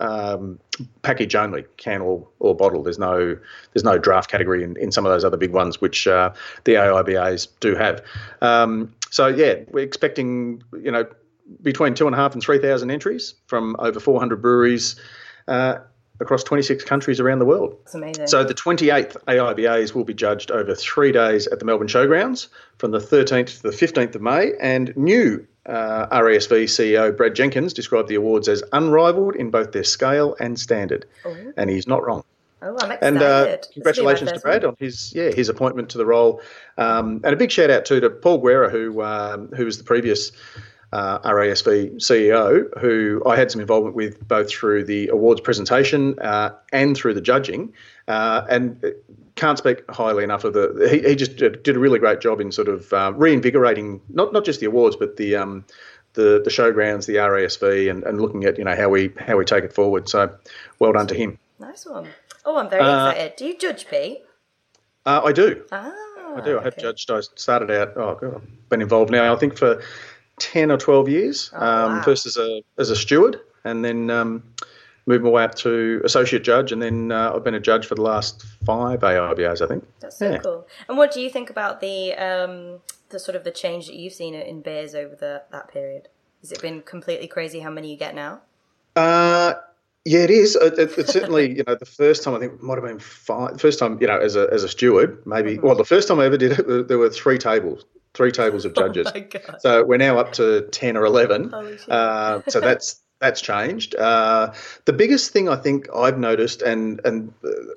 [0.00, 0.58] um,
[1.02, 2.82] package only, can or, or bottle.
[2.82, 3.36] There's no
[3.72, 6.32] there's no draft category in, in some of those other big ones, which uh,
[6.64, 8.02] the AIBAs do have.
[8.42, 11.06] Um, so yeah, we're expecting you know
[11.62, 14.96] between two and a half and three thousand entries from over 400 breweries.
[15.48, 15.78] Uh,
[16.18, 17.76] across 26 countries around the world.
[17.84, 18.26] That's amazing.
[18.26, 22.90] So the 28th AIBAs will be judged over three days at the Melbourne Showgrounds from
[22.92, 24.52] the 13th to the 15th of May.
[24.58, 29.84] And new uh, RASV CEO Brad Jenkins described the awards as unrivaled in both their
[29.84, 31.06] scale and standard.
[31.24, 31.52] Ooh.
[31.56, 32.24] And he's not wrong.
[32.62, 33.02] Oh, I'm excited.
[33.02, 36.40] And uh, congratulations to Brad on his yeah his appointment to the role,
[36.78, 39.84] um, and a big shout out too to Paul Guerra who um, who was the
[39.84, 40.32] previous
[40.92, 46.50] uh, RASV CEO, who I had some involvement with both through the awards presentation uh,
[46.72, 47.74] and through the judging,
[48.08, 48.82] uh, and
[49.36, 50.88] can't speak highly enough of the.
[50.90, 54.44] He, he just did a really great job in sort of uh, reinvigorating not not
[54.44, 55.36] just the awards but the.
[55.36, 55.64] Um,
[56.14, 59.44] the, the showgrounds, the RASV, and, and looking at you know how we how we
[59.44, 60.08] take it forward.
[60.08, 60.34] So,
[60.78, 61.38] well done to him.
[61.58, 62.08] Nice one.
[62.44, 63.36] Oh, I'm very Uh, excited.
[63.36, 64.22] Do you judge P?
[65.04, 65.62] Uh, I do.
[65.70, 65.92] Ah,
[66.36, 66.58] I do.
[66.58, 66.82] I have okay.
[66.82, 67.10] judged.
[67.10, 67.92] I started out.
[67.96, 69.32] Oh god, I've been involved now.
[69.32, 69.82] I think for
[70.38, 71.50] ten or twelve years.
[71.54, 72.02] Oh, um, wow.
[72.02, 74.42] First as a as a steward, and then um,
[75.06, 77.94] moved my way up to associate judge, and then uh, I've been a judge for
[77.94, 79.86] the last five AIBAs, I think.
[80.00, 80.38] That's so Yeah.
[80.38, 80.66] cool.
[80.88, 84.12] And what do you think about the um, the sort of the change that you've
[84.12, 86.08] seen in beers over the that period?
[86.42, 88.40] Has it been completely crazy how many you get now?
[88.94, 89.54] Uh,
[90.04, 90.54] yeah, it is.
[90.56, 93.00] It, it, it's certainly, you know, the first time I think it might have been
[93.00, 93.60] five.
[93.60, 95.56] First time, you know, as a as a steward, maybe.
[95.56, 95.66] Mm-hmm.
[95.66, 98.74] Well, the first time I ever did it, there were three tables, three tables of
[98.82, 99.06] judges.
[99.08, 99.56] Oh my god!
[99.60, 101.50] So we're now up to ten or eleven.
[101.50, 101.78] Holy.
[101.88, 103.94] Uh, so that's that's changed.
[103.94, 104.52] Uh,
[104.84, 107.32] the biggest thing I think I've noticed, and and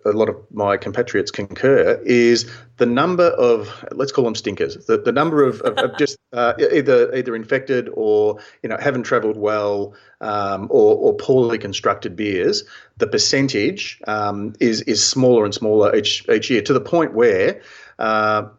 [0.06, 4.86] a lot of my compatriots concur, is the number of let's call them stinkers.
[4.86, 9.04] The, the number of, of, of just uh, either either infected or you know haven't
[9.04, 12.64] travelled well um, or, or poorly constructed beers.
[12.98, 17.62] The percentage um, is is smaller and smaller each each year to the point where
[17.98, 18.50] uh,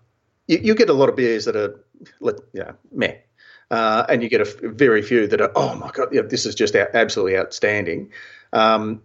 [0.47, 1.79] you, you get a lot of beers that are
[2.21, 3.17] let yeah meh.
[3.71, 6.75] Uh, and you get a very few that are, oh my god, this is just
[6.75, 8.11] absolutely outstanding.
[8.53, 9.03] Um,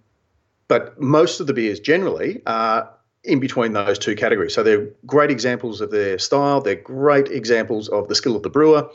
[0.67, 2.89] but most of the beers generally are
[3.23, 4.53] in between those two categories.
[4.53, 6.61] So they're great examples of their style.
[6.61, 8.89] They're great examples of the skill of the brewer.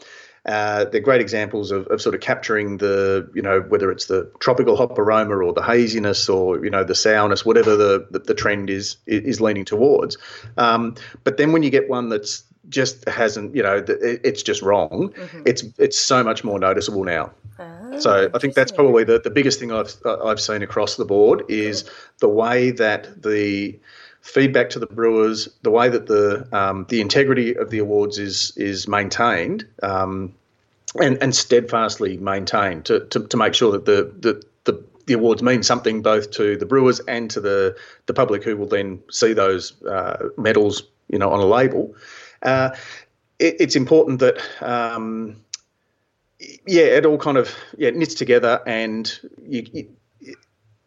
[0.47, 4.31] Uh, they're great examples of, of sort of capturing the, you know, whether it's the
[4.41, 8.35] tropical hop aroma or the haziness or, you know, the sourness, whatever the, the, the
[8.35, 10.17] trend is, is leaning towards.
[10.57, 15.13] Um, but then when you get one that's just hasn't, you know, it's just wrong,
[15.47, 17.31] it's it's so much more noticeable now.
[17.59, 21.05] Ah, So I think that's probably the, the biggest thing I've I've seen across the
[21.05, 21.85] board is
[22.21, 23.79] the way that the
[24.21, 28.53] feedback to the brewers, the way that the um, the integrity of the awards is
[28.57, 30.35] is maintained um,
[31.01, 35.43] and and steadfastly maintained to, to, to make sure that the, the the the awards
[35.43, 39.33] mean something both to the brewers and to the the public who will then see
[39.33, 41.95] those uh, medals you know on a label.
[42.43, 42.71] Uh,
[43.39, 45.43] it, it's important that um,
[46.67, 50.37] yeah, it all kind of yeah knits together, and you you,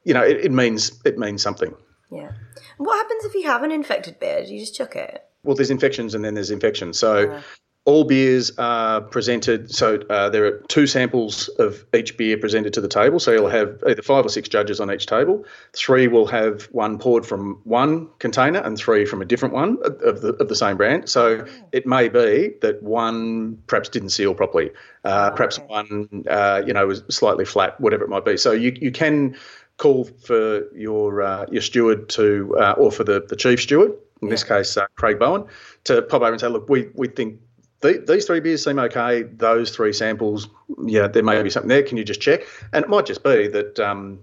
[0.04, 1.74] you know it, it means it means something.
[2.12, 2.32] Yeah.
[2.78, 4.46] What happens if you have an infected beer?
[4.46, 5.24] Do you just chuck it?
[5.44, 6.98] Well, there's infections and then there's infections.
[7.00, 7.42] So.
[7.86, 9.69] All beers are presented.
[9.74, 13.19] So uh, there are two samples of each beer presented to the table.
[13.19, 15.46] So you'll have either five or six judges on each table.
[15.74, 20.22] Three will have one poured from one container and three from a different one of
[20.22, 21.10] the of the same brand.
[21.10, 24.72] So it may be that one perhaps didn't seal properly.
[25.04, 25.67] Uh, perhaps okay.
[25.67, 28.38] one uh, you know was slightly flat, whatever it might be.
[28.38, 29.36] So you you can
[29.76, 33.91] call for your uh, your steward to uh, or for the the chief steward
[34.22, 35.46] in this case uh, Craig Bowen
[35.84, 37.39] to pop over and say, look, we we think.
[37.84, 39.24] The- These three beers seem okay.
[39.24, 40.48] Those three samples,
[40.86, 41.84] yeah, there may be something there.
[41.84, 42.41] Can you just check?
[42.74, 44.19] And it might just be that um,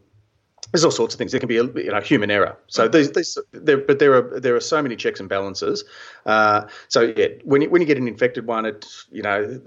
[0.73, 1.31] there's all sorts of things.
[1.33, 2.57] There can be a you know human error.
[2.67, 5.85] So these, these there, but there are there are so many checks and balances.
[6.27, 9.61] Uh, so yeah, when you, when you get an infected one, it you know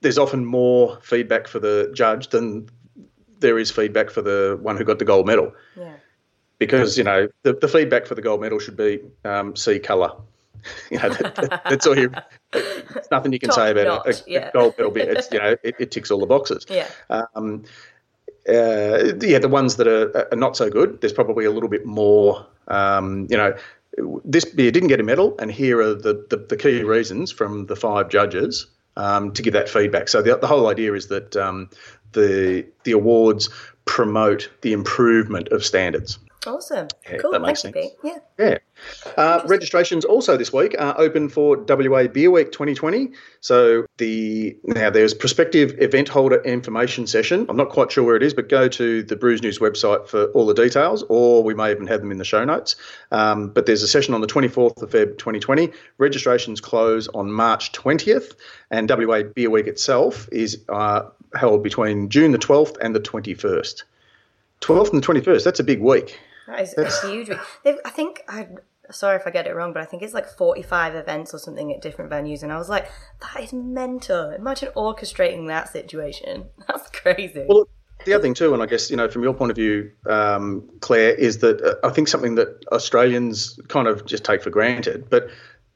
[0.00, 2.68] there's often more feedback for the judge than
[3.40, 5.52] there is feedback for the one who got the gold medal.
[5.76, 5.94] Yeah.
[6.58, 10.12] Because you know the, the feedback for the gold medal should be um, see colour.
[10.90, 12.12] you know that, that, that's all you.
[12.52, 14.26] There's nothing you can Top say about notch, it.
[14.26, 14.48] A, yeah.
[14.48, 14.92] a gold medal.
[14.92, 16.66] bit, It's you know it, it ticks all the boxes.
[16.68, 16.88] Yeah.
[17.10, 17.64] Um,
[18.48, 21.86] uh, yeah, the ones that are, are not so good, there's probably a little bit
[21.86, 22.46] more.
[22.68, 23.56] Um, you know,
[24.24, 27.66] this beer didn't get a medal, and here are the, the, the key reasons from
[27.66, 30.08] the five judges um, to give that feedback.
[30.08, 31.70] So the, the whole idea is that um,
[32.12, 33.48] the the awards
[33.84, 36.18] promote the improvement of standards.
[36.46, 36.88] Awesome.
[37.08, 37.32] Yeah, cool.
[37.32, 37.92] that makes Thank sense.
[38.02, 38.12] Pete.
[38.12, 38.18] Yeah.
[38.38, 38.58] Yeah.
[39.16, 43.12] Uh, registrations also this week are open for WA Beer Week 2020.
[43.40, 47.46] So the now there's prospective event holder information session.
[47.48, 50.26] I'm not quite sure where it is, but go to the Brews News website for
[50.32, 52.76] all the details, or we may even have them in the show notes.
[53.10, 55.70] Um, but there's a session on the 24th of Feb 2020.
[55.98, 58.34] Registrations close on March 20th,
[58.70, 61.02] and WA Beer Week itself is uh,
[61.34, 63.82] held between June the 12th and the 21st.
[64.60, 65.44] 12th and the 21st.
[65.44, 66.18] That's a big week.
[66.46, 67.30] That is huge.
[67.62, 68.48] They've, I think I.
[68.90, 71.72] Sorry if I get it wrong, but I think it's like forty-five events or something
[71.72, 72.90] at different venues, and I was like,
[73.22, 76.46] "That is mental." Imagine orchestrating that situation.
[76.68, 77.46] That's crazy.
[77.48, 77.66] Well,
[78.04, 80.68] the other thing too, and I guess you know from your point of view, um,
[80.80, 85.08] Clare, is that uh, I think something that Australians kind of just take for granted,
[85.08, 85.28] but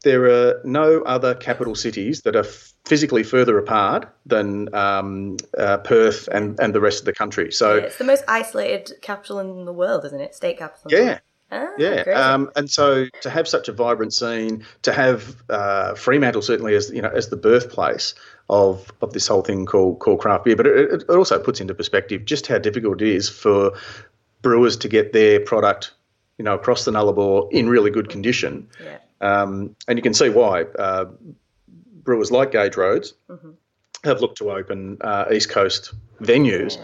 [0.02, 2.44] there are no other capital cities that are
[2.84, 7.52] physically further apart than um, uh, Perth and, and the rest of the country.
[7.52, 10.34] So Yeah, it's the most isolated capital in the world, isn't it?
[10.34, 10.90] State capital.
[10.90, 11.18] yeah.
[11.50, 16.42] Ah, yeah, um, and so to have such a vibrant scene, to have uh, Fremantle
[16.42, 18.14] certainly as you know as the birthplace
[18.50, 21.74] of of this whole thing called called craft beer, but it, it also puts into
[21.74, 23.72] perspective just how difficult it is for
[24.42, 25.94] brewers to get their product,
[26.36, 28.68] you know, across the Nullarbor in really good condition.
[28.84, 28.98] yeah.
[29.20, 31.06] Um, and you can see why uh,
[32.02, 33.50] brewers like Gage Roads Mm-hmm.
[34.04, 36.78] have looked to open uh, East Coast venues.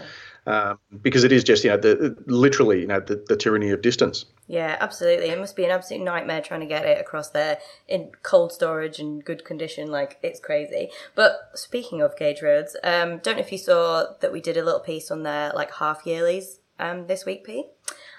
[0.47, 3.81] Um, because it is just you know the literally you know the, the tyranny of
[3.81, 4.25] distance.
[4.45, 5.29] Yeah, absolutely.
[5.29, 8.99] It must be an absolute nightmare trying to get it across there in cold storage
[8.99, 9.89] and good condition.
[9.89, 10.91] Like it's crazy.
[11.15, 14.63] But speaking of Gage Roads, um, don't know if you saw that we did a
[14.63, 17.65] little piece on their like half yearlies um, this week, Pete.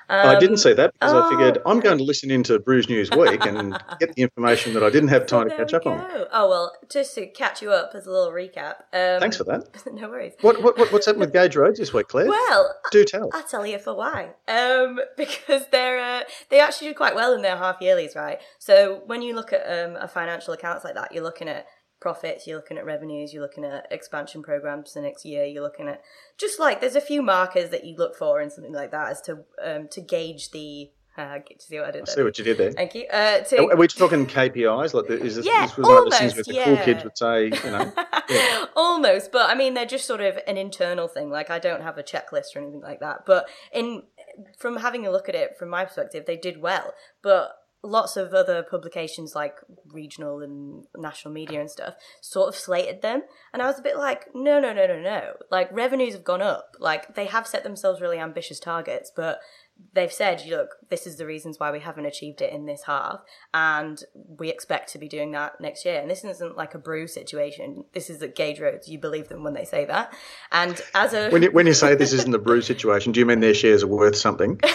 [0.08, 3.10] I didn't see that because I figured oh, I'm going to listen into Brews News
[3.10, 6.04] Week and get the information that I didn't have time to catch up on.
[6.32, 8.76] Oh well, just to catch you up as a little recap.
[8.92, 9.68] Um, Thanks for that.
[9.92, 10.32] no worries.
[10.40, 12.28] What, what, what what's happened with Gage Roads this week, Clare?
[12.28, 13.30] Well, Do tell.
[13.32, 14.30] I'll tell you for why.
[14.48, 18.38] Um, because they're uh, they actually did quite well in their half yearlies, right?
[18.58, 21.66] So when you look at um, a financial accounts like that, you're looking at
[22.06, 25.88] profits, you're looking at revenues, you're looking at expansion programs the next year, you're looking
[25.88, 26.00] at
[26.38, 29.20] just like there's a few markers that you look for in something like that as
[29.22, 30.88] to um, to gauge the.
[31.18, 32.14] Uh, get to see what I did I there.
[32.14, 32.72] see what you did there.
[32.72, 33.06] Thank you.
[33.10, 34.92] Uh, to, Are we talking KPIs?
[34.92, 36.84] Like, the, is this, Yeah, this was one of those things where almost, the cool
[36.84, 41.08] kids would say, you know, Almost, but I mean they're just sort of an internal
[41.08, 41.30] thing.
[41.30, 43.24] Like I don't have a checklist or anything like that.
[43.24, 44.02] But in
[44.58, 46.92] from having a look at it from my perspective, they did well.
[47.22, 53.02] But lots of other publications like regional and national media and stuff sort of slated
[53.02, 53.22] them.
[53.52, 55.34] And i was a bit like no no no no no.
[55.50, 56.76] Like revenues have gone up.
[56.78, 59.40] Like they have set themselves really ambitious targets but
[59.92, 63.20] they've said look this is the reasons why we haven't achieved it in this half
[63.52, 64.04] and
[64.38, 66.00] we expect to be doing that next year.
[66.00, 67.84] And this isn't like a brew situation.
[67.92, 68.88] This is at Gage Roads.
[68.88, 70.12] You believe them when they say that.
[70.50, 73.26] And as a when you, when you say this isn't a brew situation, do you
[73.26, 74.60] mean their shares are worth something?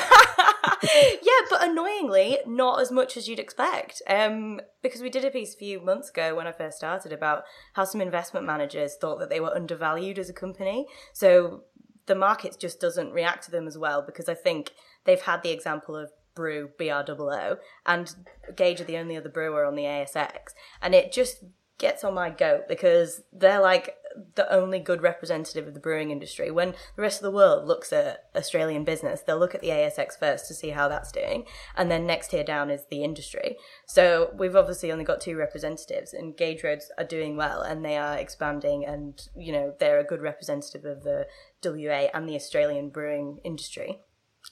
[0.83, 4.01] yeah, but annoyingly, not as much as you'd expect.
[4.07, 7.43] Um, because we did a piece a few months ago when I first started about
[7.73, 10.85] how some investment managers thought that they were undervalued as a company.
[11.13, 11.63] So
[12.05, 14.71] the market just doesn't react to them as well because I think
[15.05, 18.15] they've had the example of Brew BROO and
[18.55, 21.43] Gage are the only other brewer on the ASX, and it just
[21.77, 23.95] gets on my goat because they're like
[24.35, 26.51] the only good representative of the brewing industry.
[26.51, 30.17] When the rest of the world looks at Australian business, they'll look at the ASX
[30.19, 31.45] first to see how that's doing,
[31.75, 33.57] and then next tier down is the industry.
[33.85, 37.97] So we've obviously only got two representatives, and Gage Roads are doing well, and they
[37.97, 41.27] are expanding, and you know they're a good representative of the
[41.63, 43.99] WA and the Australian brewing industry.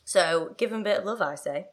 [0.06, 1.68] So give them a bit of love, I say.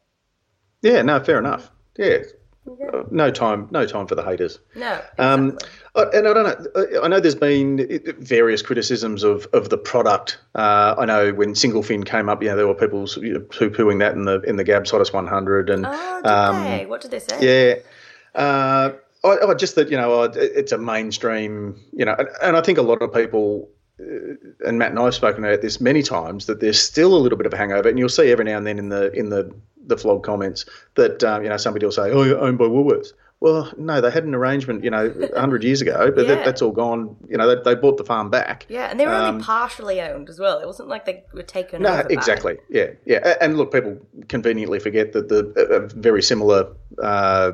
[0.81, 1.71] Yeah, no, fair enough.
[1.97, 2.19] Yeah,
[2.67, 4.59] Uh, no time, no time for the haters.
[4.75, 5.25] No, exactly.
[5.25, 5.57] Um,
[5.95, 7.01] and I don't know.
[7.01, 7.87] I know there's been
[8.19, 10.37] various criticisms of, of the product.
[10.53, 13.39] Uh, I know when Single Fin came up, you know, there were people you know,
[13.39, 16.85] poo-pooing that in the in the Gabs Hottest 100, and oh, did um, they?
[16.85, 17.83] What did they say?
[18.35, 18.39] yeah.
[18.39, 18.93] Uh,
[19.23, 22.61] I, I just that you know uh, it's a mainstream, you know, and, and I
[22.61, 26.45] think a lot of people, and Matt and I have spoken about this many times,
[26.45, 28.65] that there's still a little bit of a hangover, and you'll see every now and
[28.67, 29.53] then in the in the
[29.85, 33.13] the vlog comments that um, you know somebody will say, "Oh, you're owned by Woolworths."
[33.39, 36.33] Well, no, they had an arrangement, you know, 100 years ago, but Yeah.
[36.37, 37.15] that, that's all gone.
[37.29, 38.65] You know, they, they bought the farm back.
[38.67, 40.57] Yeah, and they were only Um, partially owned as well.
[40.57, 42.03] It wasn't like they were taken No, over.
[42.05, 42.57] by- exactly.
[42.67, 43.35] Yeah, yeah.
[43.39, 46.69] And look, people conveniently forget that the a a very similar
[46.99, 47.51] uh,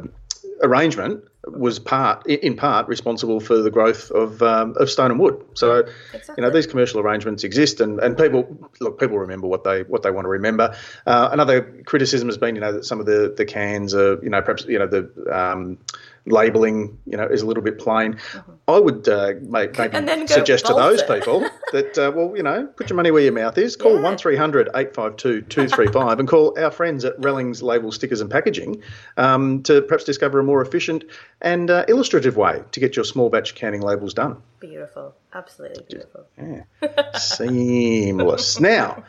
[0.61, 5.43] arrangement was part, in part, responsible for the growth of um, of stone and wood.
[5.55, 6.35] So, Exactly.
[6.37, 10.03] you know, these commercial arrangements exist, and, and people look, people remember what they what
[10.03, 10.75] they want to remember.
[11.05, 14.29] Uh, another criticism has been, you know, that some of the the cans are, you
[14.29, 15.77] know, perhaps you know the um,
[16.25, 18.17] labelling, you know, is a little bit plain.
[18.67, 19.95] I would uh, make, maybe Mm-hmm.
[19.95, 21.19] And then go suggest to those bolster.
[21.19, 23.75] people that, uh, well, you know, put your money where your mouth is.
[23.75, 24.01] Call Yeah.
[24.03, 28.81] one 1300 852 235 and call our friends at Rallings Label Stickers and Packaging
[29.17, 31.03] um, to perhaps discover a more efficient
[31.41, 34.41] and uh, illustrative way to get your small batch canning labels done.
[34.61, 35.13] Beautiful.
[35.33, 36.25] Absolutely beautiful.
[37.19, 38.59] Seamless.
[38.59, 39.03] now,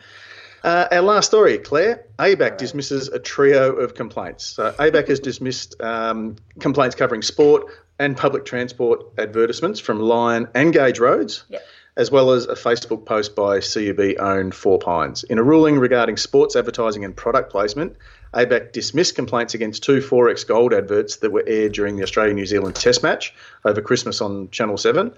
[0.65, 2.05] uh, our last story, Clare.
[2.19, 4.45] ABAC dismisses a trio of complaints.
[4.45, 7.65] So ABAC has dismissed um, complaints covering sport
[7.99, 11.61] and public transport advertisements from Lion and Gage Roads, Yep.
[11.97, 15.23] as well as a Facebook post by CUB owned Four Pines.
[15.23, 17.95] In a ruling regarding sports advertising and product placement,
[18.33, 22.45] ABAC dismissed complaints against two 4X Gold adverts that were aired during the Australia New
[22.45, 25.13] Zealand Test match over Christmas on Channel 7.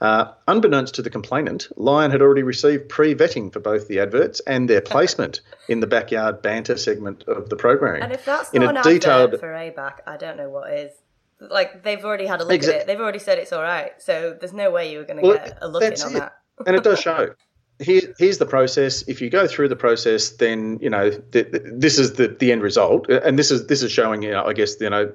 [0.00, 4.40] Uh, unbeknownst to the complainant, Lion had already received pre vetting for both the adverts
[4.46, 8.02] and their placement in the backyard banter segment of the programming.
[8.02, 10.72] And if that's in not a an detailed, advert for ABAC, I don't know what
[10.72, 10.92] is.
[11.38, 12.86] Like they've already had a look Exa- at it.
[12.86, 13.92] They've already said it's all right.
[13.98, 16.18] So there's no way you were going to Well, get a look in on it.
[16.18, 16.32] that.
[16.66, 17.34] and it does show.
[17.78, 19.02] Here, here's the process.
[19.08, 22.52] If you go through the process, then you know th- th- this is the, the
[22.52, 25.10] end result, and this is this is showing you know I guess you know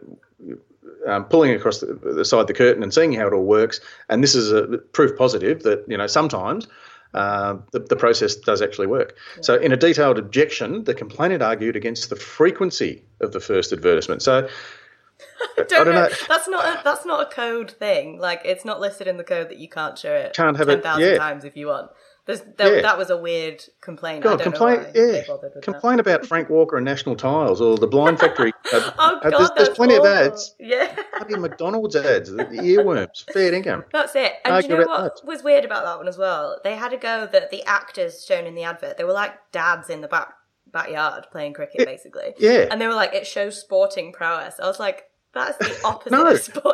[1.08, 3.80] um, pulling across the, the side of the curtain and seeing how it all works.
[4.10, 6.68] And this is a proof positive that you know sometimes
[7.14, 9.16] uh, the, the process does actually work.
[9.42, 14.22] So, in a detailed objection, the complainant argued against the frequency of the first advertisement.
[14.22, 14.50] So,
[15.56, 16.04] Don't, I don't know.
[16.04, 16.10] know.
[16.28, 18.20] That's not a, that's not a code thing.
[18.20, 20.80] Like it's not listed in the code that you can't show it Can't have ten
[20.80, 21.18] it- thousand yeah.
[21.18, 21.90] times if you want.
[22.26, 22.82] There's, that, Yeah.
[22.82, 24.26] that was a weird complaint.
[24.26, 25.22] I God, don't complain, yeah,
[25.62, 28.52] complain about Frank Walker and National Tiles or the Blind Factory.
[28.74, 28.92] Uh.
[28.98, 30.08] Oh god, there's, there's plenty awful.
[30.08, 30.56] of ads.
[30.60, 30.96] Yeah.
[31.20, 33.86] Bloody McDonald's ads, the earworms, fair income.
[33.94, 34.34] That's it.
[34.44, 35.28] And Argue you know what that.
[35.28, 36.60] was weird about that one as well?
[36.64, 39.92] They had a go that the actors shown in the advert, they were like dads
[39.92, 40.34] in the back
[40.72, 42.34] backyard playing cricket, basically.
[42.40, 42.68] Yeah.
[42.72, 44.60] And they were like, it shows sporting prowess.
[44.60, 45.04] I was like,
[45.36, 46.26] that's the opposite No,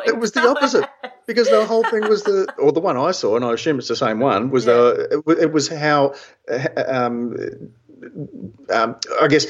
[0.06, 0.88] it was the opposite
[1.26, 3.88] because the whole thing was the, or the one I saw, and I assume it's
[3.88, 4.72] the same one, was Yeah.
[4.74, 6.14] the it it was how,
[6.50, 7.36] uh, um,
[8.72, 9.46] um, I guess,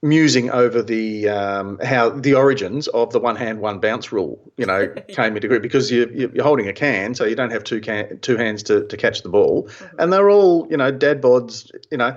[0.00, 4.64] musing over the um, how the origins of the one hand one bounce rule, you
[4.66, 7.64] know, came into grip because you, you- you're holding a can, so you don't have
[7.64, 10.00] two can two hands to, to catch the ball, Mm-hmm.
[10.00, 12.16] and they're all you know dad bods, you know,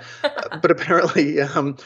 [0.61, 1.41] but apparently.
[1.41, 1.77] Um,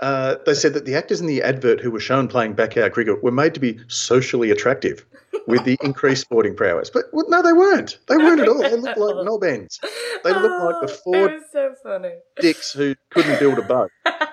[0.00, 3.22] uh, they said that the actors in the advert who were shown playing backyard cricket
[3.22, 5.04] were made to be socially attractive
[5.46, 6.90] with the increased sporting prowess.
[6.90, 7.98] But well, no, they weren't.
[8.08, 8.58] They weren't at all.
[8.62, 9.78] They looked like knob ends.
[10.24, 12.14] They looked like the four Ford so funny.
[12.40, 13.90] dicks who couldn't build a boat.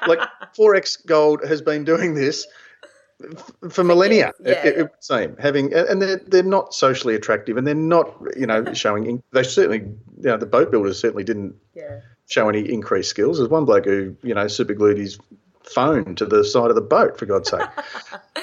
[0.08, 0.20] Like
[0.58, 2.48] 4X Gold has been doing this
[3.70, 4.34] for millennia.
[4.40, 7.68] years, It, yeah, it, it would seem having, and they're they're not socially attractive, and
[7.68, 9.06] they're not, you know, showing.
[9.06, 12.00] In, they certainly, you know, the boat builders certainly didn't Yeah.
[12.28, 13.38] show any increased skills.
[13.38, 15.20] There's one bloke who, you know, super glued his
[15.64, 17.68] phone to the side of the boat, for God's sake.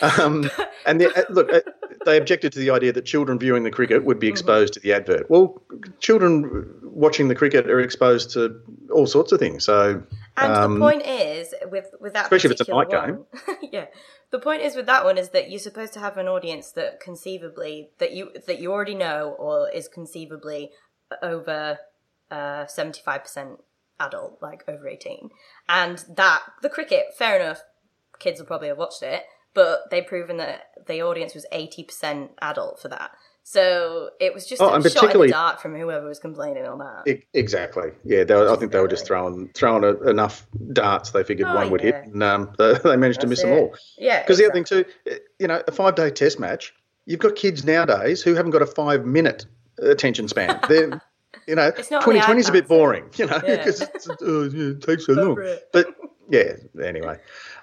[0.19, 0.51] um,
[0.87, 1.61] and the, uh, look, uh,
[2.05, 4.21] they objected to the idea that children viewing the cricket would Mm-hmm.
[4.21, 5.29] be exposed to the advert.
[5.31, 5.63] Well,
[6.01, 8.61] children watching the cricket are exposed to
[8.93, 9.65] all sorts of things.
[9.65, 10.03] So,
[10.37, 13.25] And um, the point is, with with that especially if it's a night one,
[13.73, 13.87] yeah.
[14.31, 17.01] The point is with that one is that you're supposed to have an audience that
[17.01, 20.71] conceivably that you that you already know or is conceivably
[21.23, 21.79] over
[22.31, 23.61] seventy five percent
[24.01, 25.31] adult, like over eighteen,
[25.69, 27.63] and that the cricket, fair enough,
[28.19, 29.23] kids will probably have watched it,
[29.55, 33.11] but they've proven that the audience was eighty percent adult for that.
[33.45, 36.79] So it was just Oh, a shot in the dark from whoever was complaining on
[36.81, 37.19] that.
[37.33, 38.25] exactly, yeah.
[38.25, 41.55] They were, I think they were just throwing throwing a, enough darts they figured Oh,
[41.55, 43.75] one would hit, and um, they, they managed to miss That's them all.
[43.97, 44.85] yeah, Because the other thing too,
[45.39, 46.75] you know, a five day test match,
[47.07, 49.47] you've got kids nowadays who haven't got a five minute
[49.79, 50.61] attention span.
[50.69, 51.01] They're,
[51.49, 54.09] you know, It's not on the 2020 is a bit boring, you know, because it's,
[54.23, 55.35] oh, yeah, it takes so long.
[55.73, 55.87] But
[56.31, 57.19] yeah, anyway.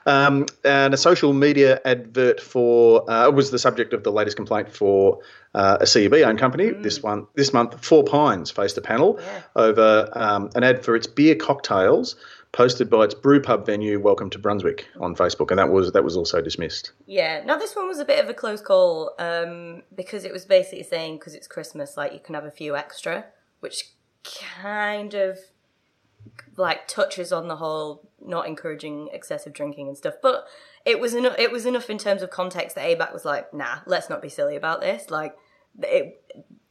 [0.07, 4.71] Um, and a social media advert for uh, was the subject of the latest complaint
[4.71, 5.19] for
[5.53, 6.71] uh, a CUB owned company.
[6.71, 9.21] This one, this month, Four Pines faced a panel Mm.
[9.21, 9.41] Yeah.
[9.55, 12.15] over um, an ad for its beer cocktails
[12.51, 16.03] posted by its brew pub venue, Welcome to Brunswick, on Facebook, and that was that
[16.03, 16.93] was also dismissed.
[17.05, 17.43] Yeah.
[17.45, 20.83] Now this one was a bit of a close call um, because it was basically
[20.83, 23.25] saying because it's Christmas, like you can have a few extra,
[23.65, 23.89] which
[24.23, 25.39] kind of
[26.55, 30.13] like touches on the whole not encouraging excessive drinking and stuff.
[30.21, 30.45] But
[30.85, 31.35] it was enough.
[31.39, 34.29] It was enough in terms of context that ABAC was like, nah, let's not be
[34.29, 35.09] silly about this.
[35.09, 35.35] Like,
[35.81, 36.23] it,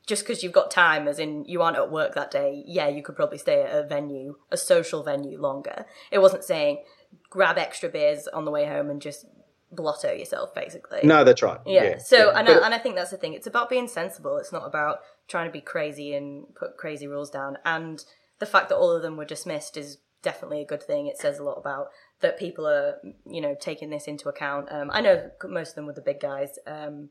[0.06, 3.02] just because you've got time, as in you aren't at work that day, yeah, you
[3.02, 5.84] could probably stay at a venue, a social venue longer.
[6.12, 6.84] It wasn't saying
[7.28, 9.26] grab extra beers on the way home and just
[9.72, 11.00] blotto yourself, basically.
[11.02, 11.58] No, that's right.
[11.66, 11.84] Yeah.
[11.84, 11.98] Yeah.
[11.98, 12.38] so, yeah.
[12.38, 13.34] and, I, and I think that's the thing.
[13.34, 14.36] It's about being sensible.
[14.36, 17.58] It's not about trying to be crazy and put crazy rules down.
[17.64, 18.04] And
[18.38, 21.06] the fact that all of them were dismissed is definitely a good thing.
[21.06, 21.88] It says a lot about
[22.20, 22.96] that people are,
[23.26, 24.68] you know, taking this into account.
[24.70, 26.58] Um, I know most of them were the big guys.
[26.66, 27.10] Um,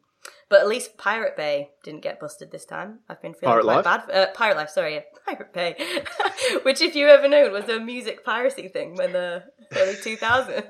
[0.50, 3.00] but at least Pirate Bay didn't get busted this time.
[3.10, 4.08] I've been feeling Pirate quite Life?
[4.08, 4.12] bad.
[4.16, 5.02] Uh, Pirate Life, sorry, yeah.
[5.26, 5.76] Pirate Bay,
[6.64, 9.44] which, if you ever known, was a music piracy thing when the
[9.76, 10.66] early two thousands.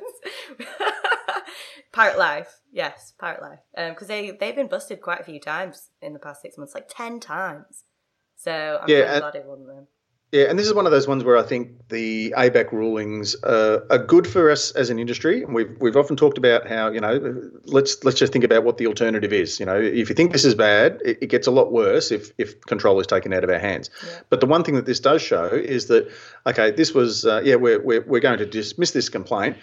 [1.92, 3.60] Pirate Life, yes, Pirate Life,
[3.94, 6.88] because they they've been busted quite a few times in the past six months, like
[6.90, 7.84] ten times.
[8.36, 9.88] So I'm Yeah, really glad it wasn't them.
[10.34, 13.82] Yeah, and this is one of those ones where I think the ABAC rulings uh,
[13.92, 15.44] are good for us as an industry.
[15.44, 18.80] And we've we've often talked about how you know let's let's just think about what
[18.80, 19.60] the alternative is.
[19.60, 22.32] You know, if you think this is bad, it, it gets a lot worse if
[22.40, 23.92] if control is taken out of our hands.
[24.04, 24.22] Yeah.
[24.32, 26.12] But the one thing that this does show is that
[26.48, 29.56] okay, this was uh, yeah we're, we're we're going to dismiss this complaint.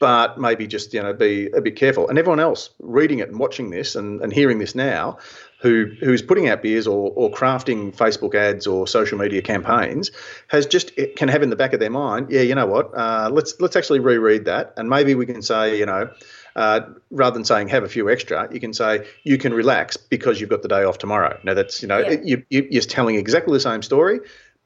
[0.00, 3.38] But maybe just you know be a bit careful, and everyone else reading it and
[3.38, 5.18] watching this and, and hearing this now,
[5.60, 10.10] who who's putting out beers or, or crafting Facebook ads or social media campaigns
[10.48, 12.96] has just can have in the back of their mind, yeah, you know what?
[12.96, 16.10] Uh, let's let's actually reread that, and maybe we can say, you know,
[16.54, 16.80] uh,
[17.10, 20.50] rather than saying have a few extra, you can say you can relax because you've
[20.50, 21.38] got the day off tomorrow.
[21.42, 22.16] Now that's you know Yeah.
[22.22, 24.20] you, you you're telling exactly the same story,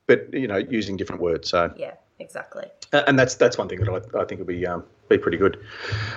[0.07, 1.49] but you know using different words.
[1.49, 2.66] So Yeah, exactly.
[2.93, 5.36] uh, and that's that's one thing that I, I think will be um, be pretty
[5.36, 5.58] good.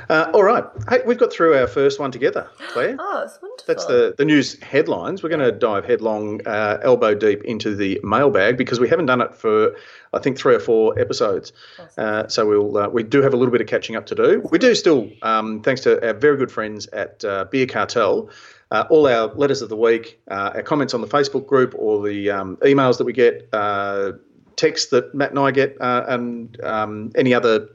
[0.09, 2.97] Uh, all right, hey, we've got through our first one together, Clare.
[3.07, 3.65] Oh, it's wonderful.
[3.67, 5.23] That's the, the news headlines.
[5.23, 9.21] We're going to dive headlong, uh, elbow deep into the mailbag because we haven't done
[9.21, 9.75] it for,
[10.13, 11.53] I think, three or four episodes.
[11.97, 14.47] Uh, so we'll uh, we do have a little bit of catching up to do.
[14.51, 18.29] We do still, um, thanks to our very good friends at uh, Beer Cartel.
[18.71, 22.05] Uh, all our letters of the week, uh, our comments on the Facebook group, or
[22.05, 24.13] the um, emails that we get, uh,
[24.55, 27.69] texts that Matt and I get, uh, and um, any other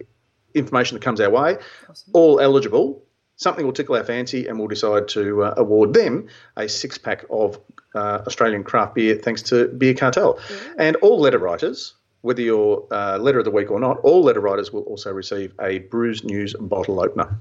[0.55, 1.57] information that comes our way,
[1.89, 2.11] Awesome.
[2.13, 3.03] all eligible.
[3.37, 6.29] Something will tickle our fancy, and we'll decide to uh, award them
[6.59, 7.59] a six pack of
[7.95, 10.39] uh, Australian craft beer, thanks to Beer Cartel.
[10.79, 14.41] And all letter writers, whether you're uh, letter of the week or not, all letter
[14.41, 17.35] writers will also receive a Brews News bottle opener.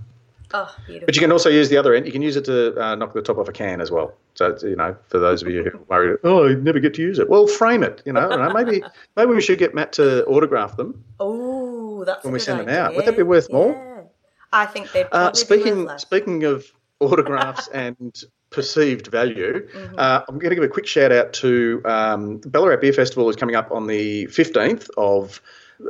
[0.51, 1.05] Oh, beautiful.
[1.05, 2.07] But you can also use the other end.
[2.07, 4.13] You can use it to uh, knock the top off a can as well.
[4.33, 7.01] So you know, for those of you who are worried, oh, I never get to
[7.03, 7.29] use it.
[7.29, 8.01] Well, frame it.
[8.05, 8.81] You know, know, maybe
[9.15, 11.03] maybe we should get Matt to autograph them.
[11.19, 11.58] Oh,
[12.05, 12.95] that's When we send them out.
[12.95, 14.05] Would that be worth more?
[14.51, 16.65] I think they'd Uh, speaking speaking of
[16.99, 19.95] autographs and perceived value, Mm-hmm.
[19.97, 23.29] uh, I'm going to give a quick shout out to um, the Ballarat Beer Festival
[23.29, 25.39] is coming up on the 15th of,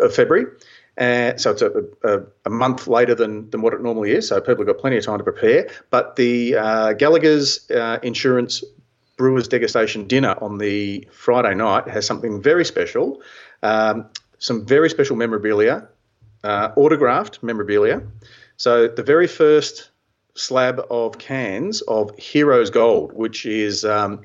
[0.01, 0.45] of February.
[0.97, 1.71] Uh, so it's a,
[2.03, 4.27] a, a month later than, than what it normally is.
[4.27, 5.69] So people have got plenty of time to prepare.
[5.89, 8.61] But the uh, Gallagher's uh, Insurance
[9.15, 13.21] Brewers Degustation dinner on the Friday night has something very special.
[13.63, 14.07] Um,
[14.39, 15.87] some very special memorabilia,
[16.43, 18.01] uh, autographed memorabilia.
[18.57, 19.89] So the very first
[20.35, 24.23] slab of cans of Heroes Gold, which is um,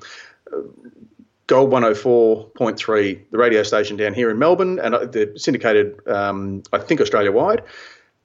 [1.47, 6.79] Gold 104.3, the radio station down here in Melbourne, and uh, they're syndicated, um, I
[6.79, 7.63] think, Australia wide.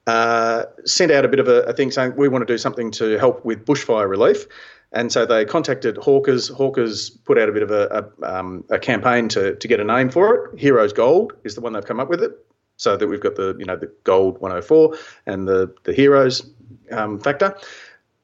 [0.07, 2.89] Uh, sent out a bit of a, a thing saying we want to do something
[2.91, 4.47] to help with bushfire relief.
[4.91, 6.47] And so they contacted Hawkers.
[6.47, 9.83] Hawkers put out a bit of a, a, um, a campaign to, to get a
[9.83, 10.59] name for it.
[10.59, 12.31] Heroes Gold is the one they've come up with it.
[12.79, 16.49] So that we've got the you know the Gold 104 and the the Heroes
[16.91, 17.55] um, factor.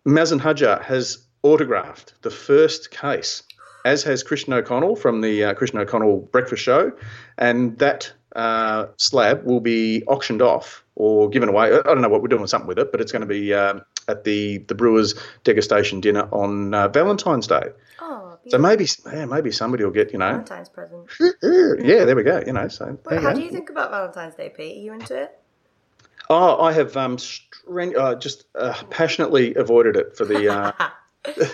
[0.08, 3.43] Mazen Hajjar has autographed the first case,
[3.84, 6.93] as has Christian O'Connell from the uh, Christian O'Connell Breakfast Show,
[7.38, 11.74] and that uh, slab will be auctioned off or given away.
[11.74, 13.53] I don't know what we're doing with something with it, but it's going to be
[13.53, 17.70] um, at the the Brewers degustation dinner on uh, Valentine's Day.
[17.99, 21.10] Oh, So maybe yeah, maybe somebody will get you know Valentine's present.
[21.84, 23.36] yeah there we go you know so Wait, how go.
[23.39, 24.78] do you think about Valentine's Day, Pete?
[24.78, 25.39] Are you into it?
[26.30, 27.18] Oh, I have um,
[27.70, 30.52] uh, just uh, passionately avoided it for the.
[30.52, 30.72] Uh,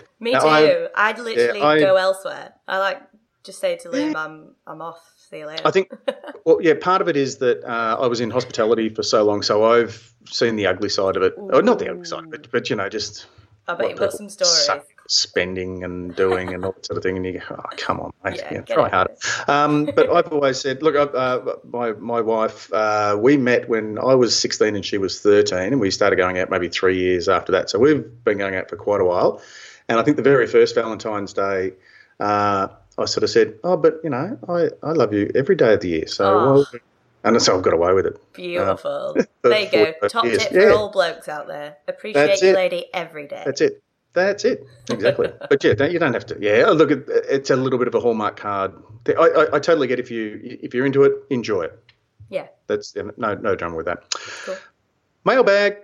[0.19, 0.37] Me too.
[0.37, 2.53] I- I'd literally I- go elsewhere.
[2.67, 3.01] I like
[3.43, 4.99] just say to Liam, "I'm I'm off.
[5.29, 5.91] See you later." I think,
[6.45, 9.41] well, yeah, part of it is that uh, I was in hospitality for so long,
[9.41, 11.33] so I've seen the ugly side of it.
[11.37, 13.27] Oh, not the ugly side, but, but you know, just
[13.67, 14.65] I bet you've got some stories.
[14.65, 17.99] suck spending and doing and all that sort of thing, and you go, oh, come
[17.99, 19.15] on, mate, Yeah, yeah, try harder.
[19.47, 24.15] Um, but I've always said, look, uh, my my wife, uh, we met when I
[24.15, 27.51] was 16 and she was 13, and we started going out maybe three years after
[27.51, 27.69] that.
[27.69, 29.41] So we've been going out for quite a while.
[29.89, 31.73] And I think the very first Valentine's Day,
[32.19, 35.73] uh, I sort of said, oh, but you know, I, I love you every day
[35.73, 36.07] of the year.
[36.07, 36.53] So Oh.
[36.53, 36.65] well,
[37.23, 38.33] and so I've got away with it.
[38.33, 39.15] Beautiful.
[39.43, 40.07] Um, there you go.
[40.07, 40.37] Top years.
[40.37, 40.73] tip for yeah.
[40.75, 41.77] all blokes out there.
[41.87, 42.55] Appreciate That's you, it.
[42.55, 43.41] lady, every day.
[43.43, 43.81] That's it.
[44.13, 44.65] That's it.
[44.89, 45.31] Exactly.
[45.49, 46.37] but yeah, you don't have to.
[46.39, 48.73] Yeah, look, it's a little bit of a hallmark card.
[49.07, 51.79] I, I, I totally get if you if you're into it, enjoy it.
[52.29, 52.47] Yeah.
[52.67, 54.13] That's no no drama with that.
[54.45, 54.55] Cool.
[55.25, 55.77] Mailbag.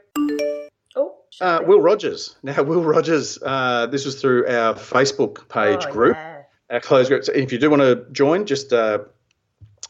[0.96, 1.16] Oh.
[1.40, 2.36] Uh, Will Rogers.
[2.44, 3.38] Now, Will Rogers.
[3.42, 6.44] Uh, this was through our Facebook page oh, group, yeah.
[6.70, 7.24] our closed group.
[7.24, 9.00] So if you do want to join, just uh,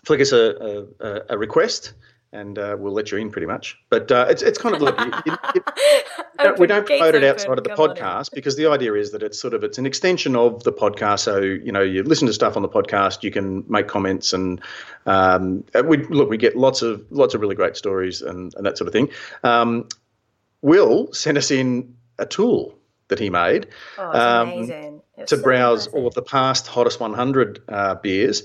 [0.06, 1.94] flick us a, a, a request
[2.38, 3.78] and uh, we'll let you in pretty much.
[3.90, 7.58] But uh, it's it's kind of like you, you, you, we don't promote it outside
[7.58, 10.64] of the podcast because the idea is that it's sort of it's an extension of
[10.64, 11.20] the podcast.
[11.20, 14.62] So you know you listen to stuff on the podcast, you can make comments, and
[15.06, 18.78] um, we look we get lots of lots of really great stories and, and that
[18.78, 19.10] sort of thing.
[19.44, 19.88] Um,
[20.62, 22.78] Will sent us in a tool
[23.10, 23.68] that he made
[23.98, 28.44] oh, um, to so browse all of the past hottest 100 uh, beers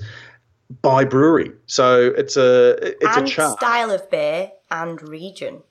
[0.81, 1.53] by brewery.
[1.67, 3.59] So it's a it's and a chart.
[3.59, 5.63] style of beer and region.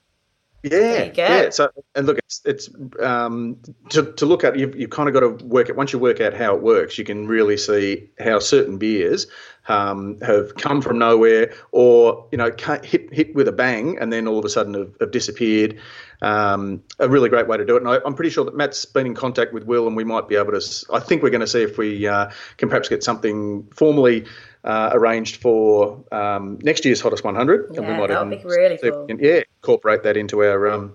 [0.64, 1.50] Yeah, yeah.
[1.50, 2.70] So and look, it's it's
[3.02, 3.58] um,
[3.90, 4.60] to to look at.
[4.60, 5.76] You've you've kind of got to work it.
[5.76, 9.26] Once you work out how it works, you can really see how certain beers
[9.68, 12.52] um, have come from nowhere, or you know,
[12.84, 15.80] hit hit with a bang, and then all of a sudden have, have disappeared.
[16.22, 17.82] Um, a really great way to do it.
[17.82, 20.28] And I, am pretty sure that Matt's been in contact with Will, and we might
[20.28, 20.86] be able to.
[20.94, 24.26] I think we're going to see if we uh, can perhaps get something formally
[24.64, 28.78] uh, arranged for um, next year's hottest 100, yeah, and we might even be really
[28.78, 29.08] cool.
[29.08, 30.94] can, yeah incorporate that into our um,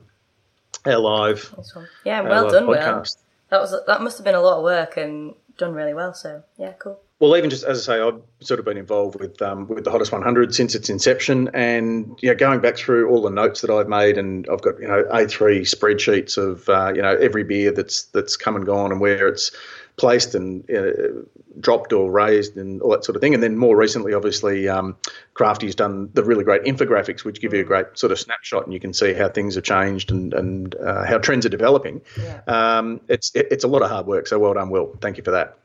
[0.84, 1.54] our live.
[2.04, 3.16] Yeah, well done, podcast.
[3.16, 3.22] Will.
[3.50, 6.14] That was that must have been a lot of work and done really well.
[6.14, 7.00] So yeah, cool.
[7.18, 9.90] Well, even just as I say, I've sort of been involved with um, with the
[9.90, 13.70] hottest 100 since its inception, and you know, going back through all the notes that
[13.70, 17.72] I've made, and I've got you know A3 spreadsheets of uh, you know every beer
[17.72, 19.50] that's that's come and gone and where it's
[19.96, 21.22] placed and uh,
[21.58, 23.34] dropped or raised and all that sort of thing.
[23.34, 24.96] And then more recently, obviously, um,
[25.34, 27.68] Crafty's done the really great infographics, which give you a mm.
[27.68, 31.04] great sort of snapshot, and you can see how things have changed and and uh,
[31.04, 32.02] how trends are developing.
[32.20, 32.40] Yeah.
[32.46, 34.26] Um, it's it, it's a lot of hard work.
[34.26, 34.96] So well done, Will.
[35.00, 35.58] Thank you for that.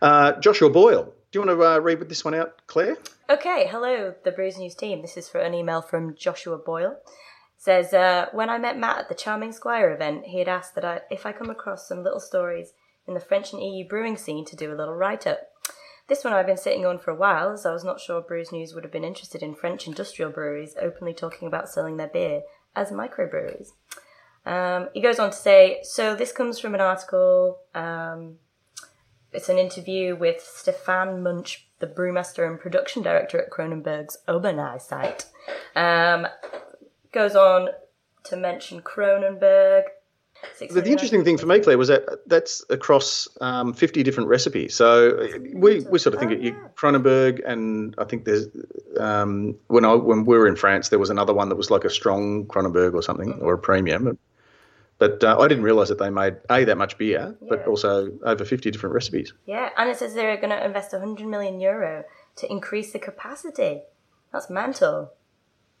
[0.00, 2.96] Uh, Joshua Boyle, do you want to uh, read with this one out, Clare?
[3.28, 3.66] Okay.
[3.68, 5.02] Hello, the Brews News team.
[5.02, 6.96] This is for an email from Joshua Boyle.
[7.56, 10.84] says uh, when I met Matt at the Charming Squire event, he had asked that
[10.84, 12.72] I, if I come across some little stories
[13.06, 15.40] in the French and EU brewing scene to do a little write up.
[16.08, 18.52] This one I've been sitting on for a while, as I was not sure Brews
[18.52, 22.42] News would have been interested in French industrial breweries openly talking about selling their beer
[22.76, 23.70] as microbreweries.
[24.44, 27.58] Um, he goes on to say, so this comes from an article.
[27.74, 28.36] Um,
[29.32, 35.26] it's an interview with Stefan Munch, the brewmaster and production director at Kronenbourg's Obernai site.
[35.74, 36.28] Um,
[37.12, 37.70] goes on
[38.24, 39.82] to mention Kronenbourg,
[40.58, 44.74] the, the, interesting thing for me, Clare, was that that's across um, 50 different recipes.
[44.74, 46.52] So we, we sort of think oh, yeah.
[46.74, 48.46] Kronenbourg, and I think there's
[48.98, 51.84] um, when I when we were in France, there was another one that was like
[51.84, 53.44] a strong Kronenbourg or something mm-hmm.
[53.44, 54.18] or a premium.
[54.98, 57.48] But uh, I didn't realise that they made a that much beer, yeah.
[57.50, 59.34] but also over 50 different recipes.
[59.44, 62.04] Yeah, and it says they're going to invest 100 million euro
[62.36, 63.82] to increase the capacity.
[64.32, 65.12] That's mental.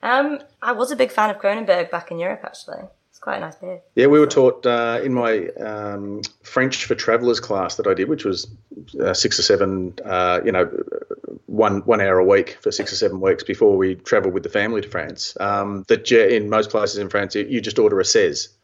[0.02, 2.82] Um, I was a big fan of Kronenbourg back in Europe, actually.
[3.16, 3.80] It's quite a nice beer.
[3.94, 8.10] Yeah, we were taught uh, in my um, French for Travellers class that I did,
[8.10, 8.46] which was
[9.00, 10.70] uh, six or seven, uh, you know,
[11.46, 14.50] one one hour a week for six or seven weeks before we travelled with the
[14.50, 15.34] family to France.
[15.40, 18.54] Um, that in most places in France, you just order a 16,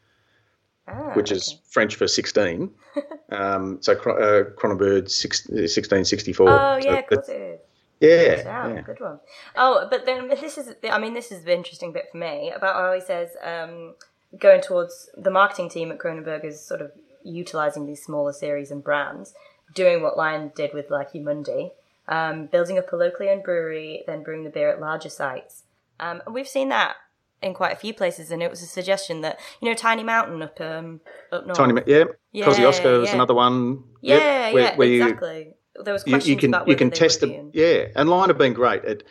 [0.87, 1.37] ah, which okay.
[1.37, 2.69] is French for 16.
[3.31, 6.47] um, so uh, Kronenbourg 1664.
[6.47, 7.59] Oh, yeah, so of course it is.
[7.99, 9.19] Yeah, yeah, good one.
[9.55, 12.75] Oh, but then this is, I mean, this is the interesting bit for me about
[12.75, 13.95] how he says um,
[14.39, 16.91] going towards the marketing team at Kronenbourg is sort of
[17.23, 19.33] utilizing these smaller series and brands,
[19.73, 21.71] doing what Lion did with like Mundi,
[22.07, 25.63] um, building up a locally owned brewery, then brewing the beer at larger sites.
[25.99, 26.95] Um, and we've seen that
[27.41, 30.41] in quite a few places, and it was a suggestion that you know Tiny Mountain
[30.41, 31.57] up um up north.
[31.57, 33.15] Tiny, yeah, yeah Kosciuszko is yeah.
[33.15, 33.83] another one.
[34.01, 35.37] Yeah, where, yeah, where exactly.
[35.75, 37.51] You, there was questions you, you can, about you can test them.
[37.53, 39.03] Yeah, and Lion have been great at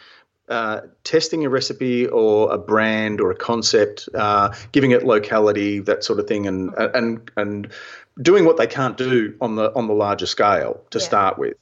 [0.53, 6.05] uh, testing a recipe or a brand or a concept, uh, giving it locality, that
[6.05, 7.73] sort of thing, and and and
[8.21, 11.05] doing what they can't do on the on the larger scale to yeah.
[11.05, 11.57] start with.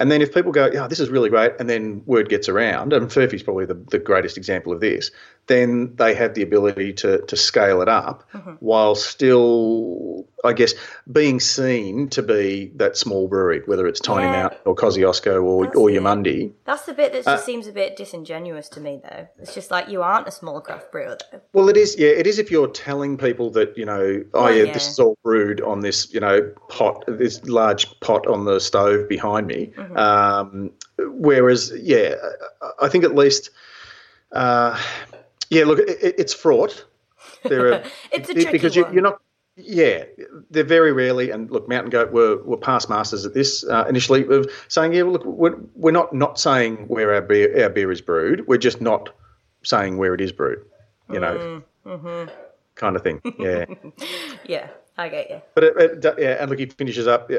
[0.00, 2.92] And then if people go, yeah, this is really great, and then word gets around,
[2.92, 5.10] and Furphy's probably the, the greatest example of this,
[5.48, 8.52] then they have the ability to, to scale it up mm-hmm.
[8.60, 10.72] while still, I guess,
[11.10, 14.42] being seen to be that small brewery, whether it's Tiny yeah.
[14.42, 16.52] Mountain or Kosciuszko or, or Yamundi.
[16.64, 19.28] That's the bit that just uh, seems a bit disingenuous to me, though.
[19.40, 21.40] It's just like you aren't a small craft brewer, though.
[21.52, 24.62] Well, it is, yeah, it is if you're telling people that, you know, oh, yeah,
[24.62, 28.60] yeah, this is all brewed on this, you know, pot, this large pot on the
[28.60, 29.72] stove behind me.
[29.76, 29.96] Mm-hmm.
[29.96, 32.14] Um, whereas, yeah,
[32.80, 33.50] I think at least–
[34.32, 34.80] Uh,
[35.52, 36.84] yeah, look, it, it's fraught.
[37.44, 37.82] There are,
[38.12, 39.20] it's a tricky because you, you're not.
[39.54, 40.04] Yeah,
[40.50, 44.26] they're very rarely, and look, Mountain Goat were, were past masters at this uh, initially
[44.26, 47.92] of saying, yeah, well, look, we're, we're not not saying where our beer our beer
[47.92, 48.48] is brewed.
[48.48, 49.10] We're just not
[49.62, 50.64] saying where it is brewed.
[51.10, 52.30] You know, mm-hmm.
[52.76, 53.20] kind of thing.
[53.38, 53.66] Yeah.
[54.46, 55.42] yeah, I get you.
[55.54, 57.30] But it, it, yeah, and look, he finishes up.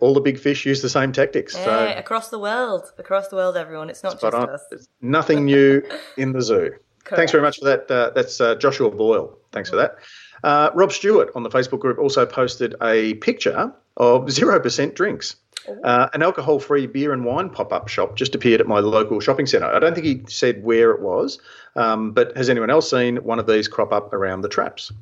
[0.00, 1.54] All the big fish use the same tactics.
[1.54, 3.90] Yeah, so across the world, across the world, everyone.
[3.90, 4.48] It's not just on.
[4.48, 4.62] us.
[4.70, 5.82] It's nothing new
[6.16, 6.72] in the zoo.
[7.08, 7.16] Correct.
[7.16, 7.90] Thanks very much for that.
[7.90, 9.34] Uh, that's uh, Joshua Boyle.
[9.50, 9.96] Thanks for that.
[10.44, 15.36] Uh, Rob Stewart on the Facebook group also posted a picture of 0% drinks.
[15.84, 19.20] Uh, an alcohol free beer and wine pop up shop just appeared at my local
[19.20, 19.66] shopping centre.
[19.66, 21.38] I don't think he said where it was,
[21.76, 24.92] um, but has anyone else seen one of these crop up around the traps?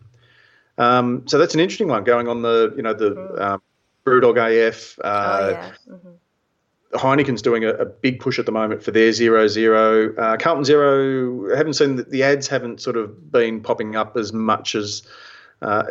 [0.79, 3.63] Um, so that's an interesting one going on the, you know, the um,
[4.05, 4.99] Brewdog AF.
[5.03, 5.73] Uh, oh, yeah.
[5.97, 6.11] hmm
[6.97, 10.15] Heineken's doing a, a, big push at the moment for their zero zero.
[10.17, 14.33] Uh, Carlton Zero haven't seen that the ads haven't sort of been popping up as
[14.33, 15.03] much as
[15.63, 15.85] uh,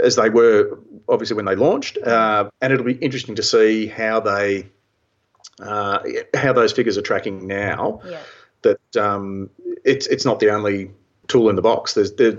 [0.00, 0.78] as they were
[1.08, 4.68] obviously when they launched, uh, and it'll be interesting to see how they
[5.60, 5.98] uh,
[6.34, 8.00] how those figures are tracking now.
[8.04, 8.20] Yeah.
[8.62, 9.50] That um,
[9.84, 10.90] it's it's not the only
[11.28, 11.94] tool in the box.
[11.94, 12.38] There's there,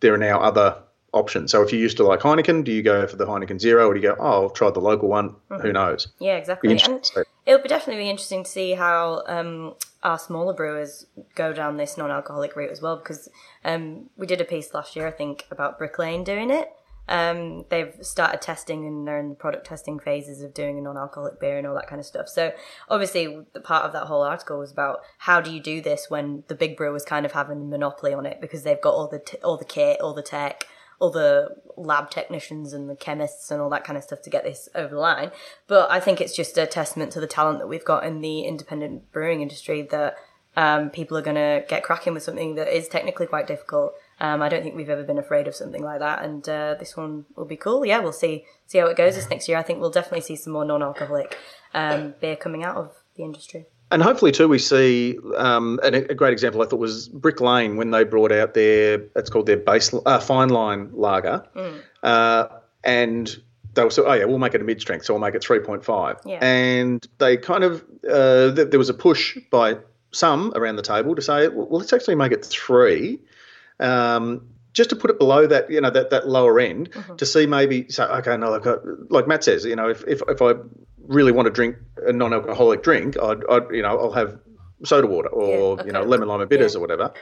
[0.00, 0.76] there are now other
[1.12, 1.48] option.
[1.48, 3.94] So if you used to like Heineken, do you go for the Heineken Zero or
[3.94, 5.30] do you go, oh, I've tried the local one?
[5.50, 5.62] Mm-hmm.
[5.62, 6.08] Who knows?
[6.18, 6.70] Yeah, exactly.
[6.70, 7.08] And
[7.46, 11.96] it'll be definitely be interesting to see how um, our smaller brewers go down this
[11.96, 13.28] non-alcoholic route as well, because
[13.64, 16.70] um, we did a piece last year, I think, about Brick Lane doing it.
[17.08, 21.40] Um, they've started testing and they're in the product testing phases of doing a non-alcoholic
[21.40, 22.28] beer and all that kind of stuff.
[22.28, 22.52] So
[22.90, 26.44] obviously, the part of that whole article was about how do you do this when
[26.48, 29.20] the big brewers kind of having a monopoly on it because they've got all the
[29.20, 30.66] t- all the kit, all the tech,
[31.00, 34.44] all the lab technicians and the chemists and all that kind of stuff to get
[34.44, 35.30] this over the line.
[35.66, 38.40] But I think it's just a testament to the talent that we've got in the
[38.40, 40.16] independent brewing industry that
[40.56, 43.92] um, people are going to get cracking with something that is technically quite difficult.
[44.18, 46.96] Um, I don't think we've ever been afraid of something like that, and uh, this
[46.96, 47.86] one will be cool.
[47.86, 49.56] Yeah, we'll see see how it goes this next year.
[49.56, 51.38] I think we'll definitely see some more non-alcoholic
[51.74, 53.66] um, beer coming out of the industry.
[53.90, 57.76] And hopefully, too, we see um, and a great example I thought was Brick Lane
[57.76, 61.42] when they brought out their, it's called their base uh, fine line lager.
[61.56, 61.80] Mm.
[62.02, 62.48] Uh,
[62.84, 63.34] and
[63.74, 65.42] they were so, oh, yeah, we'll make it a mid strength, so we'll make it
[65.42, 66.20] 3.5.
[66.26, 66.38] Yeah.
[66.44, 69.78] And they kind of, uh, th- there was a push by
[70.10, 73.20] some around the table to say, well, let's actually make it three.
[73.80, 77.16] Um, just to put it below that, you know, that, that lower end, Mm-hmm.
[77.16, 78.66] to see maybe so, okay, no, like,
[79.08, 80.54] like Matt says, you know, if, if, if I
[81.08, 84.38] really want to drink a non-alcoholic drink, I'd, I'd you know, I'll have
[84.84, 86.78] soda water or Yeah, you know lemon lime and bitters Yeah.
[86.78, 87.12] or whatever,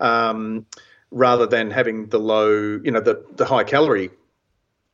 [0.00, 0.66] um,
[1.10, 2.50] rather than having the low,
[2.84, 4.10] you know, the the high calorie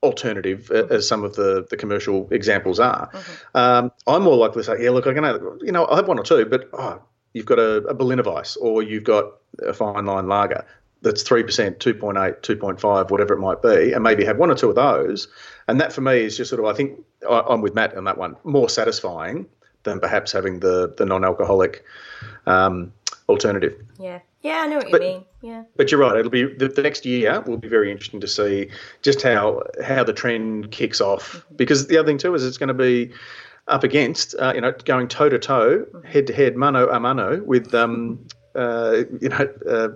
[0.02, 3.10] alternative uh, as some of the the commercial examples are.
[3.54, 6.08] Um, I'm more likely to say, yeah, look, I can, have, you know, I'll have
[6.08, 7.02] one or two, but oh,
[7.34, 9.24] you've got a, a Berliner Weiss or you've got
[9.60, 10.64] a fine line lager
[11.02, 14.76] that's 3%, 2.8, 2.5, whatever it might be, and maybe have one or two of
[14.76, 15.28] those.
[15.68, 16.98] And that for me is just sort of, I think
[17.28, 19.46] I, I'm with Matt on that one, more satisfying
[19.82, 21.84] than perhaps having the, the non alcoholic
[22.46, 22.92] um,
[23.28, 23.74] alternative.
[23.98, 25.24] Yeah, yeah, I know what you mean.
[25.40, 26.16] Yeah, But you're right.
[26.16, 28.70] It'll be the, the next year will be very interesting to see
[29.02, 31.44] just how how the trend kicks off.
[31.56, 33.12] Because the other thing too is it's going to be
[33.68, 37.42] up against uh, you know going toe to toe, head to head, mano a mano
[37.42, 38.24] with um,
[38.54, 39.88] uh, you know uh,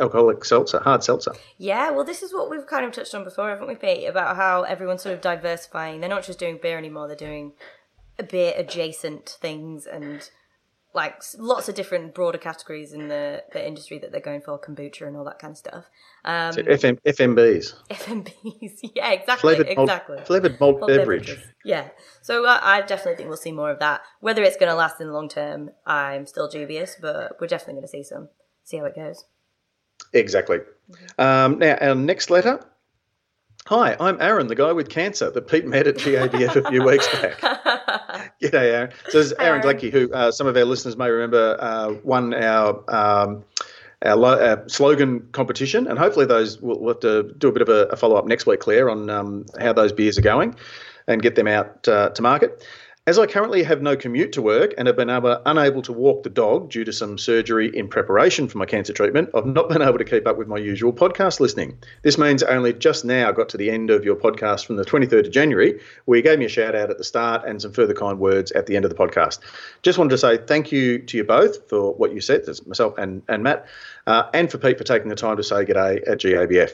[0.00, 1.32] alcoholic seltzer, hard seltzer.
[1.58, 4.08] Yeah, well, this is what we've kind of touched on before, haven't we, Pete?
[4.08, 6.00] About how everyone's sort of diversifying.
[6.00, 7.52] They're not just doing beer anymore; they're doing
[8.30, 10.28] beer adjacent things and
[10.94, 15.06] like lots of different broader categories in the, the industry that they're going for, kombucha
[15.06, 15.84] and all that kind of stuff.
[16.22, 21.28] Um, So FM, FMBs, FMBs, yeah, exactly, flavored malt, flavored malt Malt beverage.
[21.28, 21.50] beverages.
[21.64, 21.88] Yeah.
[22.20, 24.02] So uh, I definitely think we'll see more of that.
[24.20, 27.74] Whether it's going to last in the long term, I'm still dubious, but we're definitely
[27.74, 28.28] going to see some.
[28.64, 29.24] See how it goes.
[30.12, 30.60] Exactly.
[31.18, 32.60] Um, now, our next letter.
[33.66, 37.06] Hi, I'm Aaron, the guy with cancer that Pete met at GABF a few weeks
[37.12, 37.38] back.
[38.42, 38.90] G'day, Aaron.
[39.08, 39.90] So this is Aaron Aaron.
[39.90, 43.44] Who uh, some of our listeners may remember uh, won our um,
[44.04, 47.62] our, lo- our slogan competition, and hopefully those we'll, we'll have to do a bit
[47.62, 50.56] of a, a follow up next week, Clare, on um, how those beers are going,
[51.06, 52.66] and get them out uh, to market.
[53.04, 56.22] As I currently have no commute to work and have been able, unable to walk
[56.22, 59.82] the dog due to some surgery in preparation for my cancer treatment, I've not been
[59.82, 61.78] able to keep up with my usual podcast listening.
[62.02, 65.26] This means only just now got to the end of your podcast from the 23rd
[65.26, 67.92] of January, where you gave me a shout out at the start and some further
[67.92, 69.40] kind words at the end of the podcast.
[69.82, 73.22] Just wanted to say thank you to you both for what you said, myself and,
[73.28, 73.66] and Matt.
[74.06, 76.72] Uh, and for Pete for taking the time to say g'day at GABF.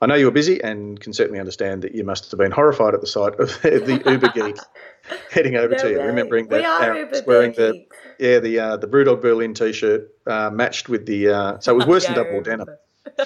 [0.00, 3.00] I know you're busy and can certainly understand that you must have been horrified at
[3.00, 4.56] the sight of the Uber geek
[5.30, 6.04] heading over No to you, way.
[6.06, 7.84] remembering We that are Aaron was Uber wearing the
[8.18, 11.86] yeah the uh, the Brewdog Berlin t-shirt uh, matched with the uh, so it was
[11.94, 12.68] worse Yeah, than double denim.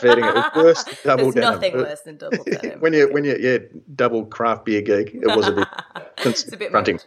[0.01, 1.55] Feeding it was worse than double There's denim.
[1.55, 2.81] nothing worse than double denim.
[2.81, 3.59] when you when you yeah
[3.95, 5.69] double craft beer geek, it was a bit
[6.19, 7.01] it's a bit confronting.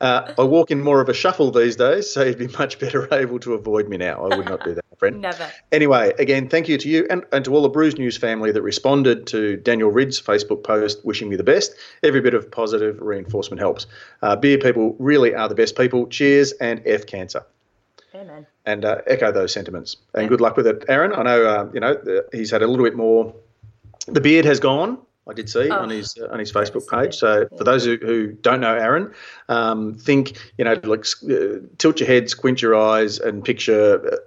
[0.00, 3.12] Uh, I walk in more of a shuffle these days, so you'd be much better
[3.14, 4.24] able to avoid me now.
[4.26, 5.20] I would not do that, friend.
[5.20, 5.50] Never.
[5.72, 8.62] Anyway, again, thank you to you and, and to all the Brews News family that
[8.62, 11.74] responded to Daniel Ridd's Facebook post wishing me the best.
[12.02, 13.86] Every bit of positive reinforcement helps.
[14.22, 16.06] Uh, beer people really are the best people.
[16.06, 17.44] Cheers and F cancer.
[18.14, 18.46] Amen.
[18.70, 19.96] And uh, echo those sentiments.
[20.14, 21.12] And good luck with it, Aaron.
[21.12, 23.34] I know uh, you know the, he's had a little bit more.
[24.06, 24.98] The beard has gone.
[25.28, 27.14] I did see Oh, on his uh, on his Facebook page.
[27.16, 27.58] So Yeah.
[27.58, 29.12] for those who, who don't know Aaron,
[29.48, 30.24] um, think
[30.58, 34.18] you know like uh, tilt your head, squint your eyes, and picture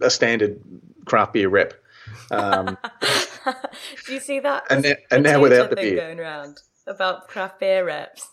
[0.00, 0.60] a standard
[1.06, 1.74] craft beer rep.
[2.30, 2.76] Um,
[4.06, 4.64] Do you see that?
[4.70, 5.98] And now- and now without the beard.
[5.98, 8.28] going around about craft beer reps.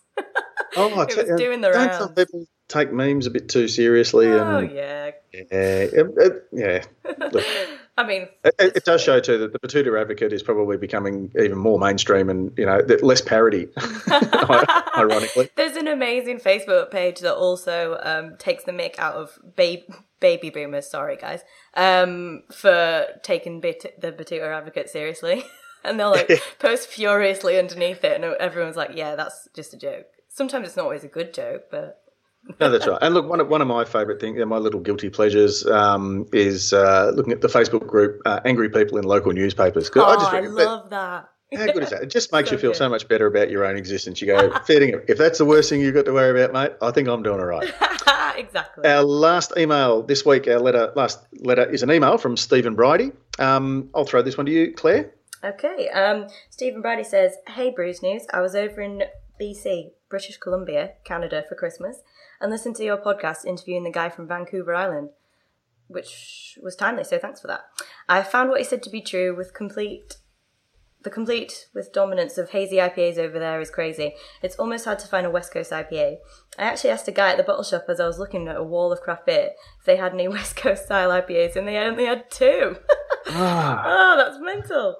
[0.77, 2.11] oh, I It was doing the rounds.
[2.69, 4.27] Take memes a bit too seriously?
[4.27, 5.11] Oh and yeah.
[5.33, 6.83] yeah, it- it- yeah.
[7.31, 7.43] Look,
[7.97, 11.57] I mean, It, it, does show too that the Batuta Advocate is probably becoming even
[11.57, 13.67] more mainstream and you know less parody.
[14.97, 19.83] ironically, There's an amazing Facebook page that also um, takes the mick out of ba-
[20.21, 20.89] baby boomers.
[20.89, 21.41] Sorry, guys,
[21.73, 25.43] um, for taking Bat- the Batuta Advocate seriously,
[25.83, 30.05] and they'll like post furiously underneath it, and everyone's like, "Yeah, that's just a joke."
[30.29, 32.01] Sometimes it's not always a good joke, but
[32.59, 32.97] no, that's right.
[33.01, 36.73] And look, one of one of my favourite things, my little guilty pleasures, um, is
[36.73, 40.31] uh, looking at the Facebook group uh, "Angry People in Local Newspapers." oh, I, just
[40.31, 41.29] that- love that.
[41.55, 42.03] how good is that?
[42.03, 42.77] It just makes So you feel good.
[42.77, 44.21] so much better about your own existence.
[44.21, 45.05] You go, feeding it.
[45.07, 47.39] If that's the worst thing you've got to worry about, mate, I think I'm doing
[47.39, 47.67] all right.
[48.37, 48.87] exactly.
[48.87, 53.11] Our last email this week, our letter, last letter is an email from Stephen Bridie.
[53.37, 55.11] Um, I'll throw this one to you, Clare.
[55.43, 55.89] Okay.
[55.89, 58.25] Um, Stephen Brady says, "Hey, Brews News.
[58.33, 59.03] I was over in
[59.39, 62.01] BC, British Columbia, Canada, for Christmas,
[62.41, 65.09] and listened to your podcast interviewing the guy from Vancouver Island,
[65.87, 67.03] which was timely.
[67.03, 67.61] So thanks for that.
[68.07, 69.35] I found what he said to be true.
[69.35, 70.17] With complete,
[71.03, 74.13] the complete with dominance of hazy IPAs over there is crazy.
[74.41, 76.17] It's almost hard to find a West Coast IPA.
[76.57, 78.63] I actually asked a guy at the bottle shop as I was looking at a
[78.63, 82.05] wall of craft beer if they had any West Coast style IPAs, and they only
[82.05, 82.77] had two."
[83.85, 84.97] Oh, that's mental.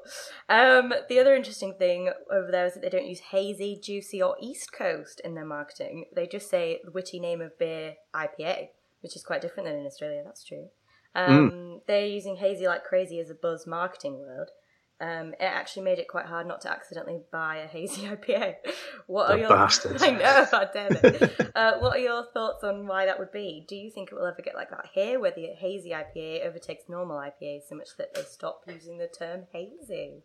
[0.48, 4.36] Um, the other interesting thing over there is that they don't use hazy, juicy, or
[4.42, 6.06] East Coast in their marketing.
[6.16, 8.70] They just say the witty name of beer IPA,
[9.02, 10.22] which is quite different than in Australia.
[10.24, 10.68] That's true.
[11.16, 14.50] Um, They're using hazy like crazy as a buzz marketing word.
[15.02, 18.56] Um, it actually made it quite hard not to accidentally buy a hazy IPA.
[19.08, 20.04] What The are your bastards.
[20.04, 21.30] I know, I dare they.
[21.56, 23.66] uh, what are your thoughts on why that would be?
[23.68, 26.84] Do you think it will ever get like that here, where the hazy IPA overtakes
[26.89, 30.24] normal IPA so much that they stop using the term hazy?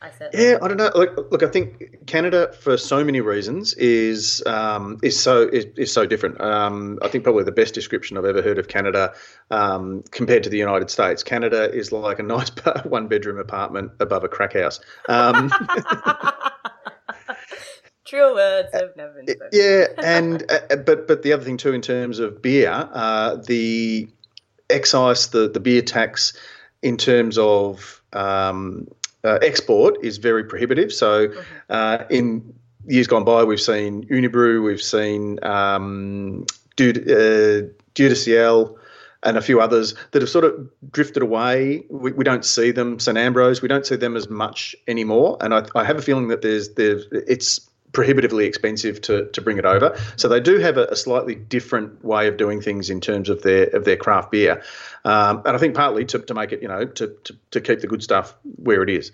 [0.00, 0.92] I said, Yeah, I don't know.
[0.94, 5.92] Look, look, I think Canada, for so many reasons, is um, is so is, is
[5.92, 6.40] so different.
[6.40, 9.12] Um, I think probably the best description I've ever heard of Canada
[9.50, 11.24] um, compared to the United States.
[11.24, 12.50] Canada is like a nice
[12.84, 14.78] one bedroom apartment above a crack house.
[15.08, 15.50] Um,
[18.06, 19.48] True words have never been spoken.
[19.52, 24.08] yeah, and uh, but but the other thing too, in terms of beer, uh, the
[24.70, 26.34] excise, the the beer tax,
[26.82, 28.86] in terms of um,
[29.28, 30.92] uh, export, is very prohibitive.
[30.92, 31.32] So,
[31.68, 32.54] uh, in
[32.86, 38.14] years gone by, we've seen Unibroue, we've seen um, Dieu, uh, Dieu de
[39.24, 40.54] and a few others that have sort of
[40.92, 41.84] drifted away.
[41.90, 42.98] We, we don't see them.
[42.98, 45.36] St Ambrose, we don't see them as much anymore.
[45.40, 49.58] And I, I have a feeling that there's there's it's prohibitively expensive to, to bring
[49.58, 49.98] it over.
[50.16, 53.42] So they do have a, a slightly different way of doing things in terms of
[53.42, 54.62] their of their craft beer,
[55.04, 57.80] um, and I think partly to, to make it you know to, to to keep
[57.80, 59.12] the good stuff where it is.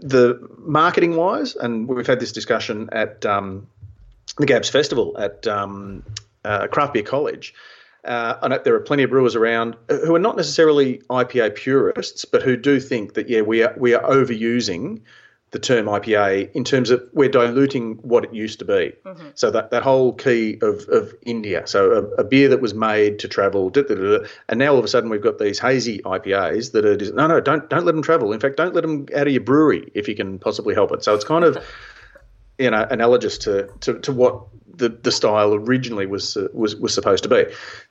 [0.00, 3.66] The marketing wise, and we've had this discussion at um,
[4.38, 6.02] the Gabs Festival at um,
[6.44, 7.54] uh, Craft Beer College.
[8.04, 12.24] Uh, I know there are plenty of brewers around who are not necessarily IPA purists,
[12.24, 15.00] but who do think that yeah, we are we are overusing
[15.54, 18.92] the term IPA in terms of we're diluting what it used to be.
[19.36, 23.20] So that, that whole key of, of India, so a, a beer that was made
[23.20, 26.00] to travel, da, da, da, and now all of a sudden we've got these hazy
[26.00, 28.32] IPAs that are just, no, no, don't don't let them travel.
[28.32, 31.04] In fact, don't let them out of your brewery if you can possibly help it.
[31.04, 31.64] So it's kind of
[32.58, 34.42] you know analogous to, to, to what
[34.76, 37.44] the, the style originally was uh, was was supposed to be.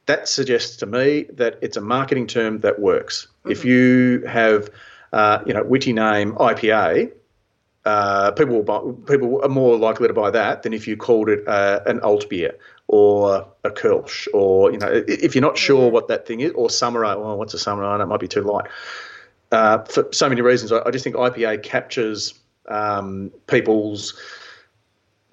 [0.07, 3.27] That suggests to me that it's a marketing term that works.
[3.45, 4.69] If you have
[5.13, 7.13] uh, you know witty name IPA,
[7.85, 11.29] uh, people will buy, people are more likely to buy that than if you called
[11.29, 12.57] it uh, an alt beer
[12.87, 16.69] or a Kölsch or you know if you're not sure what that thing is or
[16.69, 17.21] summer ale.
[17.21, 18.01] Well, what's a summer ale?
[18.01, 18.67] It might be too light.
[19.51, 22.33] Uh, for so many reasons, I, I, just think IPA captures
[22.69, 24.19] um, people's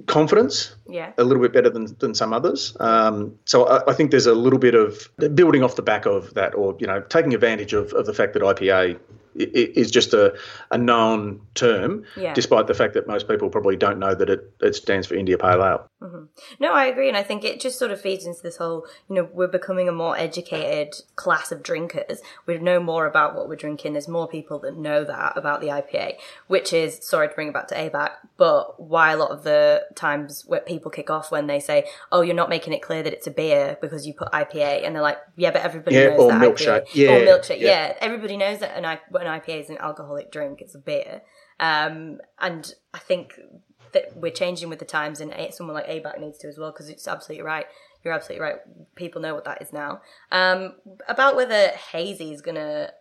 [0.06, 1.12] confidence yeah.
[1.16, 2.76] a little bit better than, than some others.
[2.80, 6.34] Um, so I, I, think there's a little bit of building off the back of
[6.34, 8.98] that, or you know, taking advantage of, of the fact that IPA
[9.34, 10.34] is just a,
[10.70, 12.34] a known term, yeah.
[12.34, 15.38] despite the fact that most people probably don't know that it, it stands for India
[15.38, 15.89] Pale Ale.
[16.02, 16.24] Mm-hmm.
[16.60, 19.16] No, I agree, and I think it just sort of feeds into this whole, you
[19.16, 22.22] know, we're becoming a more educated class of drinkers.
[22.46, 23.92] We know more about what we're drinking.
[23.92, 26.14] There's more people that know that about the IPA,
[26.46, 29.84] which is sorry to bring it back to ABAC, but why a lot of the
[29.94, 33.12] times where people kick off when they say, "Oh, you're not making it clear that
[33.12, 36.20] it's a beer because you put IPA," and they're like, "Yeah, but everybody yeah, knows
[36.20, 36.86] or that milkshake.
[36.86, 36.94] IPA.
[36.94, 37.60] Yeah, or milkshake.
[37.60, 37.88] Yeah.
[37.88, 37.94] yeah.
[38.00, 40.62] everybody knows that an, an IPA is an alcoholic drink.
[40.62, 41.20] It's a beer."
[41.60, 43.34] Um, and I think
[43.92, 46.88] that we're changing with the times, and someone like ABAC needs to as well because
[46.88, 47.66] it's absolutely right.
[48.04, 48.56] You're absolutely right.
[48.94, 50.00] People know what that is now.
[50.32, 50.74] Um,
[51.08, 52.92] about whether hazy is going to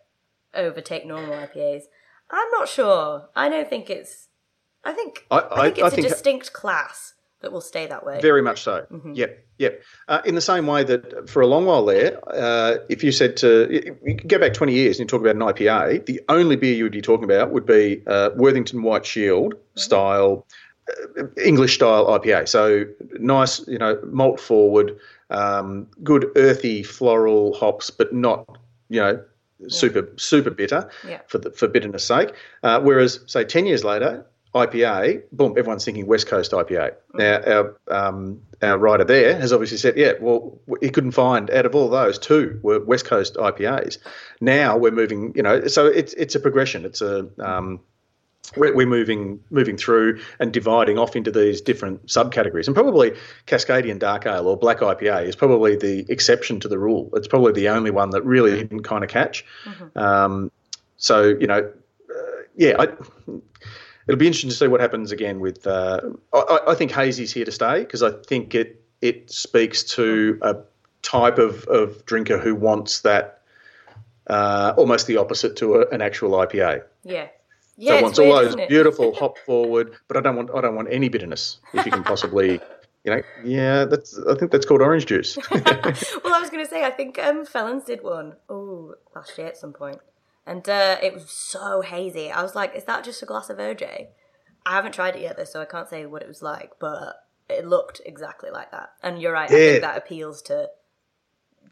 [0.54, 1.82] overtake normal IPAs,
[2.30, 3.28] I'm not sure.
[3.34, 4.28] I don't think it's.
[4.84, 7.86] I think I, I, I think it's I a think distinct class that will stay
[7.86, 8.20] that way.
[8.20, 8.86] Very much so.
[8.90, 9.14] Mm-hmm.
[9.14, 9.82] Yep, yep.
[10.08, 13.36] Uh, in the same way that for a long while there, uh, if you said
[13.38, 16.74] to you go back 20 years and you talk about an IPA, the only beer
[16.74, 19.78] you would be talking about would be uh, Worthington White Shield mm-hmm.
[19.78, 20.46] style
[21.36, 22.48] English style IPA.
[22.48, 22.84] So
[23.18, 24.98] nice, you know, malt forward,
[25.30, 29.22] um, good earthy floral hops, but not, you know,
[29.68, 30.12] super yeah.
[30.16, 31.20] super bitter yeah.
[31.26, 32.32] for the, for bitterness sake.
[32.62, 36.92] Uh, whereas, say, ten years later, IPA, boom, everyone's thinking West Coast IPA.
[37.14, 37.18] Mm-hmm.
[37.18, 41.66] Now, our, um, our writer there has obviously said, yeah, well, he couldn't find out
[41.66, 43.98] of all those two were West Coast IPAs.
[44.40, 46.84] Now we're moving, you know, so it's it's a progression.
[46.84, 47.80] It's a um,
[48.56, 52.66] we're, moving moving through and dividing off into these different subcategories.
[52.66, 53.12] And probably
[53.46, 57.10] Cascadian Dark Ale or Black IPA is probably the exception to the rule.
[57.14, 59.44] It's probably the only one that really didn't kind of catch.
[59.64, 59.98] Mm-hmm.
[59.98, 60.52] Um,
[60.96, 61.72] so you know,
[62.10, 62.84] uh, yeah, I,
[64.08, 65.66] it'll be interesting to see what happens again with.
[65.66, 66.00] Uh,
[66.32, 70.56] I, I, think hazy's here to stay because I think it it speaks to a
[71.02, 73.36] type of, of drinker who wants that.
[74.26, 76.84] Uh, almost the opposite to a, an actual IPA.
[77.02, 77.26] Yeah.
[77.80, 80.74] Yeah, so I want all those beautiful hop forward, but I don't want I don't
[80.74, 81.60] want any bitterness.
[81.72, 82.60] If you can possibly,
[83.04, 85.38] you know, yeah, that's I think that's called orange juice.
[85.50, 89.46] well, I was going to say I think um, Felons did one oh last year
[89.46, 89.98] at some point,
[90.46, 92.30] and uh, it was so hazy.
[92.30, 94.08] I was like, is that just a glass of OJ?
[94.66, 97.16] I haven't tried it yet though, so I can't say what it was like, but
[97.48, 98.90] it looked exactly like that.
[99.02, 99.56] And you're right, yeah.
[99.56, 100.68] I think that appeals to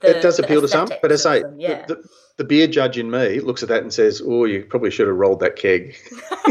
[0.00, 1.86] the, it does appeal to some, but as I say, yeah.
[1.86, 4.90] the, the, the, beer judge in me looks at that and says, "Oh, you probably
[4.90, 5.96] should have rolled that keg."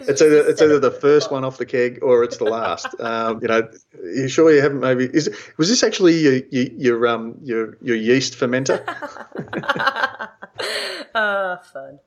[0.00, 2.88] it's either it's either the first one off the keg or it's the last.
[3.02, 3.68] Um, you know,
[4.04, 5.04] you sure you haven't maybe?
[5.04, 8.80] Is was this actually your your, your um your your yeast fermenter?
[11.14, 11.98] oh, fun.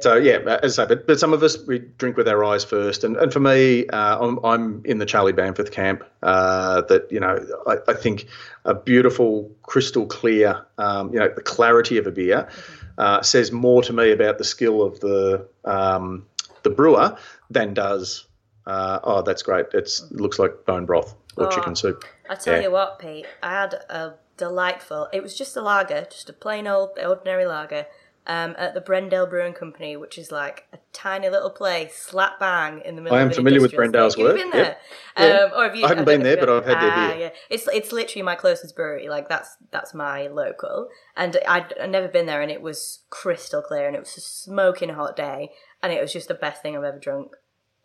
[0.00, 2.64] So yeah, as I say, but, but some of us we drink with our eyes
[2.64, 6.04] first, and, and for me, uh, I'm, I'm in the Charlie Bamforth camp.
[6.22, 8.26] Uh, that you know, I, I, think
[8.64, 12.86] a beautiful, crystal clear, um, you know, the clarity of a beer mm-hmm.
[12.96, 16.24] uh, says more to me about the skill of the um,
[16.62, 17.18] the brewer
[17.50, 18.26] than does.
[18.66, 19.66] Uh, oh, that's great!
[19.74, 22.04] It's, it looks like bone broth or oh, chicken soup.
[22.30, 22.62] I tell yeah.
[22.62, 25.08] you what, Pete, I had a delightful.
[25.12, 27.84] It was just a lager, just a plain old ordinary lager
[28.28, 32.82] um, at the Brendale Brewing Company, which is like a tiny little place, slap bang
[32.84, 33.16] in the middle.
[33.16, 34.36] I am familiar with Brendale's work.
[34.36, 34.76] You've been there,
[35.16, 35.52] yep.
[35.52, 35.84] um, or have you?
[35.86, 37.14] I haven't I been there, but I've had their beer.
[37.14, 39.08] Ah, yeah, it's it's literally my closest brewery.
[39.08, 43.62] Like that's that's my local, and I'd, I'd never been there, and it was crystal
[43.62, 45.50] clear, and it was a smoking hot day,
[45.82, 47.32] and it was just the best thing I've ever drunk.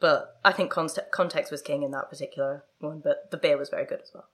[0.02, 3.86] But I think context was king in that particular one, but the beer was very
[3.86, 4.26] good as well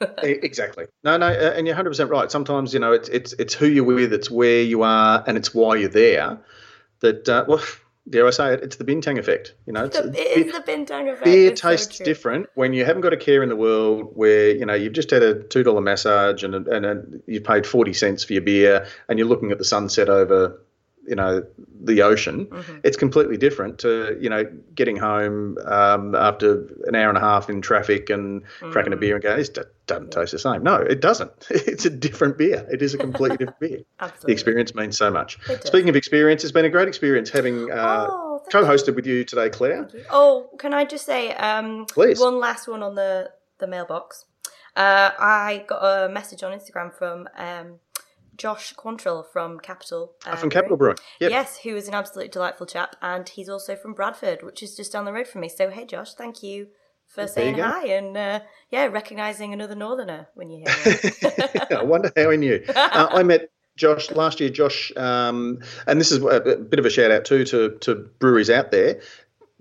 [0.22, 0.86] exactly.
[1.02, 2.30] No, no, and you're 100 percent right.
[2.30, 5.54] Sometimes you know it's it's it's who you're with, it's where you are, and it's
[5.54, 6.38] why you're there.
[7.00, 7.62] That uh, well,
[8.08, 8.62] dare I say it?
[8.62, 9.54] It's the bintang effect.
[9.66, 11.24] You know, it's the, it is the bintang effect.
[11.24, 14.12] Beer it's tastes so different when you haven't got a care in the world.
[14.14, 17.66] Where you know you've just had a two dollar massage and and a, you've paid
[17.66, 20.60] forty cents for your beer, and you're looking at the sunset over
[21.08, 21.42] you know
[21.82, 22.78] the ocean, mm-hmm.
[22.84, 24.44] it's completely different to you know
[24.74, 28.70] getting home um, after an hour and a half in traffic and mm-hmm.
[28.72, 30.62] cracking a beer and going, it doesn't taste the same.
[30.62, 31.32] No, it doesn't.
[31.50, 32.66] It's a different beer.
[32.70, 33.80] It is a completely different beer.
[34.00, 34.26] Absolutely.
[34.26, 35.38] The experience means so much.
[35.64, 39.48] Speaking of experience, it's been a great experience having uh, oh, co-hosted with you today,
[39.48, 39.88] Clare.
[39.92, 40.04] You.
[40.10, 42.20] Oh, can I just say um, Please.
[42.20, 44.24] one last one on the the mailbox?
[44.76, 47.28] Uh, I got a message on Instagram from.
[47.36, 47.80] Um,
[48.38, 50.14] Josh Quantrill from Capital.
[50.24, 50.96] Uh, from Capital Brewing.
[51.20, 51.30] Yep.
[51.30, 54.92] Yes, who is an absolutely delightful chap, and he's also from Bradford, which is just
[54.92, 55.48] down the road from me.
[55.48, 56.68] So, hey, Josh, thank you
[57.08, 61.66] for saying you hi and uh, yeah, recognizing another Northerner when you hear him.
[61.78, 62.62] I wonder how he knew.
[62.68, 64.50] Uh, I met Josh last year.
[64.50, 68.50] Josh, um, and this is a, bit of a shout out too to to breweries
[68.50, 69.00] out there.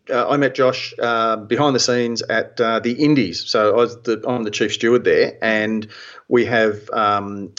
[0.10, 3.50] Uh, I met Josh uh, behind the scenes at uh, the Indies.
[3.50, 5.88] So I was the, I'm the chief steward there, and
[6.30, 7.54] we have um,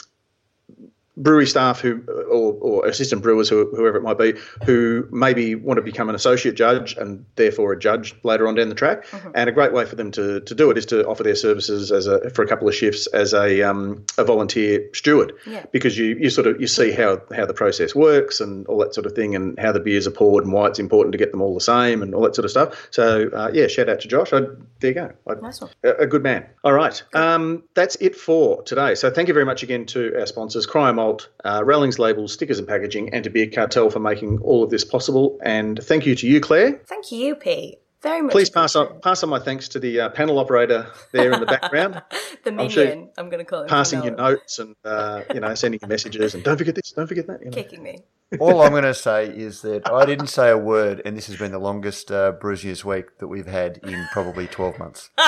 [1.19, 4.33] brewery staff who or, or assistant brewers who, whoever it might be
[4.65, 8.69] who maybe want to become an associate judge and therefore a judge later on down
[8.69, 9.05] the track.
[9.09, 9.31] Mm-hmm.
[9.35, 11.91] and a great way for them to, to do it is to offer their services
[11.91, 15.33] as a for a couple of shifts as a um, a volunteer steward.
[15.45, 15.65] Yeah.
[15.71, 18.93] because you, you sort of you see how how the process works and all that
[18.93, 21.31] sort of thing and how the beers are poured and why it's important to get
[21.31, 22.87] them all the same and all that sort of stuff.
[22.91, 24.31] So uh, yeah shout out to Josh.
[24.33, 24.41] I,
[24.79, 25.11] there you go.
[25.27, 25.71] I, nice one.
[25.83, 26.45] A, a, good man.
[26.63, 27.01] All right.
[27.13, 28.95] Um, that's it for today.
[28.95, 32.59] So thank you very much again to our sponsors Cryer Malt, uh, Rallings Labels, Stickers
[32.59, 35.39] and Packaging, and to Beer Cartel for making all of this possible.
[35.41, 36.79] And thank you to you, Clare.
[36.85, 37.79] Thank you, Pete.
[38.01, 38.31] Very much.
[38.31, 41.45] Please pass on pass on my thanks to the uh, panel operator there in the
[41.45, 42.01] background.
[42.45, 43.67] the minion, I'm, sure I'm going to call him.
[43.67, 47.07] Passing your notes and uh, you know sending your messages and don't forget this, don't
[47.07, 47.41] forget that.
[47.41, 47.51] You know.
[47.51, 48.03] Kicking me.
[48.39, 51.35] All I'm going to say is that I didn't say a word, and this has
[51.35, 55.09] been the longest uh, Brews News week that we've had in probably 12 months.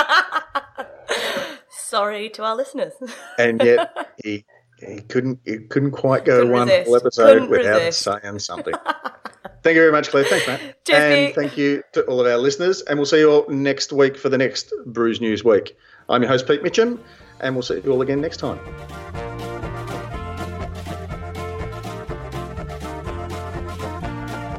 [1.68, 2.94] Sorry to our listeners.
[3.38, 4.46] and yet he
[4.86, 8.02] he couldn't he couldn't quite go couldn't one whole episode couldn't without resist.
[8.02, 8.74] saying something.
[9.62, 10.24] thank you very much, Clare.
[10.24, 10.84] Thanks, Matt.
[10.84, 11.34] Cheers, and Pete.
[11.34, 12.82] thank you to all of our listeners.
[12.82, 15.76] And we'll see you all next week for the next Brews News Week.
[16.08, 16.98] I'm your host, Pete Mitchell,
[17.40, 18.58] and we'll see you all again next time.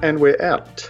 [0.02, 0.90] And we're out.